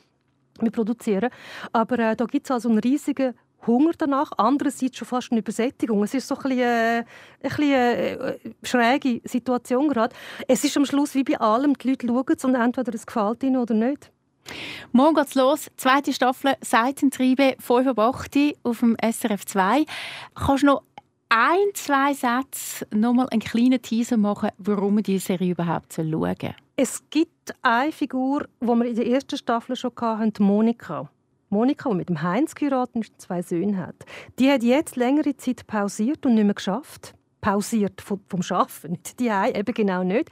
Wir 0.59 0.71
produzieren. 0.71 1.29
Aber 1.71 1.99
äh, 1.99 2.15
da 2.15 2.25
gibt 2.25 2.47
es 2.47 2.51
also 2.51 2.69
einen 2.69 2.79
riesigen 2.79 3.33
Hunger 3.65 3.91
danach, 3.97 4.31
andererseits 4.37 4.97
schon 4.97 5.07
fast 5.07 5.31
eine 5.31 5.39
Übersättigung. 5.39 6.03
Es 6.03 6.13
ist 6.13 6.27
so 6.27 6.35
ein 6.35 6.43
bisschen, 6.43 6.59
äh, 6.59 6.97
ein 6.99 7.05
bisschen 7.41 7.71
äh, 7.73 8.37
schräge 8.63 9.21
Situation 9.23 9.89
gerade. 9.89 10.15
Es 10.47 10.63
ist 10.63 10.77
am 10.77 10.85
Schluss 10.85 11.15
wie 11.15 11.23
bei 11.23 11.39
allem, 11.39 11.73
die 11.77 11.89
Leute 11.89 12.07
schauen 12.07 12.35
es 12.35 12.45
und 12.45 12.55
entweder 12.55 12.93
es 12.93 13.05
gefällt 13.05 13.43
ihnen 13.43 13.57
oder 13.57 13.73
nicht. 13.73 14.11
Morgen 14.91 15.15
geht's 15.15 15.35
los. 15.35 15.69
Zweite 15.75 16.13
Staffel 16.13 16.53
Seitentriebe 16.61 17.55
5 17.59 17.97
auf 17.97 18.79
dem 18.79 18.95
SRF 19.01 19.45
2. 19.45 19.85
Kannst 20.35 20.63
du 20.63 20.67
noch 20.67 20.83
ein, 21.29 21.73
zwei 21.73 22.13
Sätze 22.13 22.87
nochmal 22.91 23.27
einen 23.31 23.41
kleinen 23.41 23.81
Teaser 23.81 24.17
machen, 24.17 24.49
warum 24.57 24.95
man 24.95 25.03
diese 25.03 25.25
Serie 25.25 25.51
überhaupt 25.51 25.93
schauen 25.93 26.11
soll? 26.11 26.55
Es 26.75 27.03
gibt 27.09 27.53
eine 27.61 27.91
Figur, 27.91 28.47
die 28.61 28.67
wir 28.67 28.85
in 28.85 28.95
der 28.95 29.07
ersten 29.07 29.37
Staffel 29.37 29.75
schon 29.75 29.91
hatten, 29.99 30.43
Monika. 30.43 31.09
Monika, 31.49 31.89
die 31.89 31.95
mit 31.95 32.09
dem 32.09 32.21
Heinz 32.21 32.55
geheiratet 32.55 32.95
und 32.95 33.21
zwei 33.21 33.41
Söhne 33.41 33.77
hat. 33.77 33.95
Die 34.37 34.51
hat 34.51 34.63
jetzt 34.63 34.95
längere 34.95 35.35
Zeit 35.37 35.65
pausiert 35.65 36.25
und 36.25 36.35
nicht 36.35 36.43
mehr 36.43 36.53
geschafft. 36.53 37.13
Pausiert 37.41 38.01
vom, 38.01 38.19
vom 38.27 38.41
Schaffen, 38.41 38.91
nicht 39.03 39.19
die 39.19 39.29
eben 39.29 39.73
genau 39.73 40.03
nicht. 40.03 40.29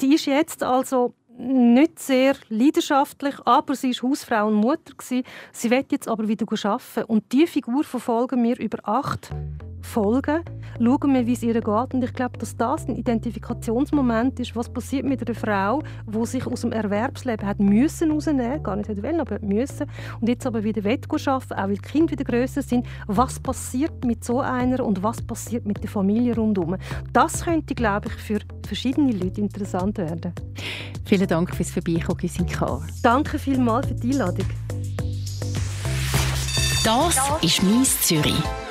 Die 0.00 0.14
ist 0.14 0.26
jetzt 0.26 0.62
also 0.62 1.14
nicht 1.38 1.98
sehr 2.00 2.34
leidenschaftlich, 2.48 3.34
aber 3.44 3.74
sie 3.74 3.90
ist 3.90 4.02
Hausfrau 4.02 4.48
und 4.48 4.54
Mutter 4.54 4.92
Sie 5.00 5.70
wird 5.70 5.92
jetzt 5.92 6.08
aber 6.08 6.26
wieder 6.26 6.46
arbeiten 6.50 7.04
und 7.04 7.32
diese 7.32 7.46
Figur 7.46 7.84
verfolgen 7.84 8.42
wir 8.42 8.58
über 8.58 8.78
acht 8.82 9.30
Folgen, 9.82 10.42
schauen 10.78 11.14
wir, 11.14 11.26
wie 11.26 11.32
es 11.32 11.42
ihr 11.42 11.54
geht. 11.54 11.94
Und 11.94 12.04
ich 12.04 12.12
glaube, 12.12 12.38
dass 12.38 12.56
das 12.56 12.86
ein 12.86 12.96
Identifikationsmoment 12.96 14.38
ist, 14.40 14.54
was 14.56 14.68
passiert 14.68 15.04
mit 15.04 15.26
einer 15.26 15.34
Frau, 15.34 15.82
die 16.06 16.26
sich 16.26 16.46
aus 16.46 16.62
dem 16.62 16.72
Erwerbsleben 16.72 17.46
hat 17.46 17.58
müssen 17.58 18.10
rausnehmen, 18.10 18.62
gar 18.62 18.76
nicht 18.76 18.88
wollen, 19.02 19.20
aber 19.20 19.38
müssen, 19.40 19.86
und 20.20 20.28
jetzt 20.28 20.46
aber 20.46 20.64
wieder 20.64 20.88
arbeiten 20.88 21.28
auch 21.28 21.42
weil 21.68 21.74
die 21.74 21.80
Kinder 21.80 22.12
wieder 22.12 22.24
grösser 22.24 22.62
sind. 22.62 22.86
Was 23.06 23.40
passiert 23.40 24.04
mit 24.04 24.24
so 24.24 24.40
einer 24.40 24.84
und 24.84 25.02
was 25.02 25.22
passiert 25.22 25.66
mit 25.66 25.82
der 25.82 25.90
Familie 25.90 26.36
rundherum? 26.36 26.76
Das 27.12 27.44
könnte, 27.44 27.74
glaube 27.74 28.08
ich, 28.08 28.14
für 28.14 28.38
verschiedene 28.66 29.12
Leute 29.12 29.40
interessant 29.40 29.98
werden. 29.98 30.32
Vielen 31.04 31.26
Dank 31.26 31.54
fürs 31.54 31.70
Vorbeikommen, 31.70 32.46
Car. 32.46 32.86
Danke 33.02 33.38
vielmals 33.38 33.88
für 33.88 33.94
die 33.94 34.12
Einladung. 34.12 34.46
Das 36.84 37.18
ist 37.42 37.62
«Mies 37.62 38.00
Zürich». 38.02 38.67